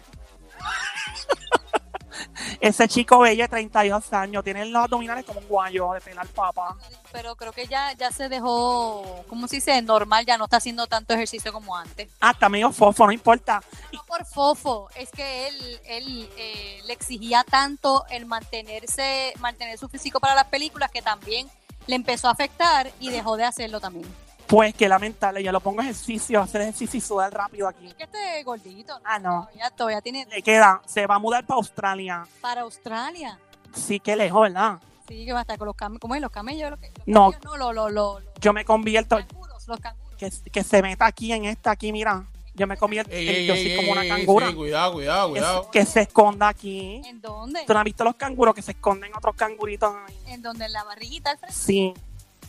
Ese 2.60 2.88
chico 2.88 3.20
bello 3.20 3.44
de 3.44 3.48
32 3.48 4.12
años 4.12 4.44
tiene 4.44 4.64
los 4.66 4.84
abdominales 4.84 5.24
como 5.24 5.40
un 5.40 5.48
guayo 5.48 5.92
de 5.92 6.00
pelar 6.00 6.26
papa. 6.28 6.76
Pero 7.12 7.36
creo 7.36 7.52
que 7.52 7.66
ya, 7.66 7.92
ya 7.92 8.10
se 8.10 8.28
dejó, 8.28 9.24
¿cómo 9.28 9.48
se 9.48 9.56
dice? 9.56 9.80
Normal, 9.82 10.26
ya 10.26 10.36
no 10.36 10.44
está 10.44 10.58
haciendo 10.58 10.86
tanto 10.86 11.14
ejercicio 11.14 11.52
como 11.52 11.76
antes. 11.76 12.10
Ah, 12.20 12.32
está 12.32 12.48
medio 12.48 12.72
fofo, 12.72 13.06
no 13.06 13.12
importa. 13.12 13.62
No 13.92 14.04
por 14.04 14.24
fofo, 14.26 14.88
es 14.94 15.10
que 15.10 15.48
él, 15.48 15.80
él 15.84 16.30
eh, 16.36 16.80
le 16.84 16.92
exigía 16.92 17.44
tanto 17.44 18.04
el 18.10 18.26
mantenerse, 18.26 19.32
mantener 19.38 19.78
su 19.78 19.88
físico 19.88 20.20
para 20.20 20.34
las 20.34 20.46
películas 20.46 20.90
que 20.90 21.02
también 21.02 21.48
le 21.90 21.96
empezó 21.96 22.28
a 22.28 22.30
afectar 22.30 22.90
y 23.00 23.10
dejó 23.10 23.36
de 23.36 23.44
hacerlo 23.44 23.80
también. 23.80 24.06
Pues 24.46 24.74
qué 24.74 24.88
lamentable, 24.88 25.42
yo 25.44 25.52
lo 25.52 25.60
pongo 25.60 25.80
ejercicio, 25.82 26.40
hacer 26.40 26.62
ejercicio 26.62 26.98
y 26.98 27.00
sudar 27.00 27.32
rápido 27.32 27.68
aquí. 27.68 27.86
Es 27.86 27.94
que 27.94 28.02
este 28.04 28.42
gordito, 28.42 28.98
¿no? 28.98 29.04
Ah, 29.04 29.18
no. 29.18 29.42
Todavía, 29.42 29.70
todavía 29.70 30.00
tiene 30.00 30.26
Le 30.26 30.42
queda, 30.42 30.82
se 30.86 31.06
va 31.06 31.16
a 31.16 31.18
mudar 31.20 31.46
para 31.46 31.58
Australia. 31.58 32.26
para 32.40 32.62
Australia. 32.62 33.38
Sí, 33.74 34.00
que 34.00 34.16
lejos, 34.16 34.42
¿verdad? 34.42 34.78
Sí, 35.06 35.24
que 35.24 35.32
va 35.32 35.40
a 35.40 35.42
estar 35.42 35.56
con 35.58 35.66
los 35.66 35.76
camellos. 35.76 36.00
¿Cómo 36.00 36.14
es? 36.16 36.20
¿Los 36.20 36.30
camellos? 36.32 36.70
Los, 36.70 36.80
los 36.80 36.90
No. 37.06 37.30
camellos, 37.30 37.44
no, 37.44 37.56
los, 37.56 37.74
los, 37.74 37.92
los, 37.92 38.22
los 38.24 38.34
Yo 38.40 38.52
me 38.52 38.64
convierto, 38.64 39.16
canguros, 39.18 39.68
los 39.68 39.78
canguros. 39.78 40.16
que, 40.16 40.30
que 40.50 40.64
se 40.64 40.82
meta 40.82 41.06
aquí 41.06 41.32
en 41.32 41.44
esta, 41.44 41.70
aquí, 41.70 41.92
mira. 41.92 42.24
Yo 42.54 42.66
me 42.66 42.76
convierto, 42.76 43.12
Ey, 43.12 43.28
ey, 43.28 43.46
yo 43.46 43.54
ey, 43.54 43.62
soy 43.62 43.70
ey, 43.72 43.76
como 43.76 43.92
una 43.92 44.06
cangura. 44.06 44.48
sí, 44.48 44.54
cuidado, 44.54 44.92
cuidado, 44.92 45.26
Que, 45.28 45.32
cuidado. 45.40 45.64
se- 45.64 45.70
que 45.70 45.86
se 45.86 46.00
esconda 46.02 46.48
aquí. 46.48 47.00
¿En 47.06 47.20
dónde? 47.20 47.64
¿Tú 47.66 47.72
no 47.72 47.78
has 47.78 47.84
visto 47.84 48.04
los 48.04 48.16
canguros 48.16 48.54
que 48.54 48.62
se 48.62 48.72
esconden 48.72 49.14
otros 49.16 49.34
canguritos 49.36 49.94
ahí? 50.06 50.18
¿En 50.26 50.42
dónde? 50.42 50.64
¿En 50.66 50.72
la 50.72 50.84
barriguita 50.84 51.30
al 51.30 51.38
frente? 51.38 51.56
Sí. 51.56 51.94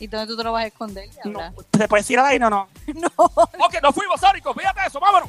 ¿Y 0.00 0.06
dónde 0.08 0.26
tú 0.26 0.36
te 0.36 0.42
lo 0.44 0.52
vas 0.52 0.64
a 0.64 0.66
esconder? 0.66 1.08
No. 1.24 1.38
diabla? 1.38 1.54
¿Se 1.78 1.88
puede 1.88 2.02
decir 2.02 2.18
al 2.18 2.26
aire 2.26 2.44
o 2.46 2.50
no? 2.50 2.68
No. 2.94 3.08
Ok, 3.16 3.76
nos 3.82 3.94
fuimos, 3.94 4.20
Sónico. 4.20 4.52
Fíjate 4.52 4.80
eso, 4.86 4.98
vámonos. 5.00 5.28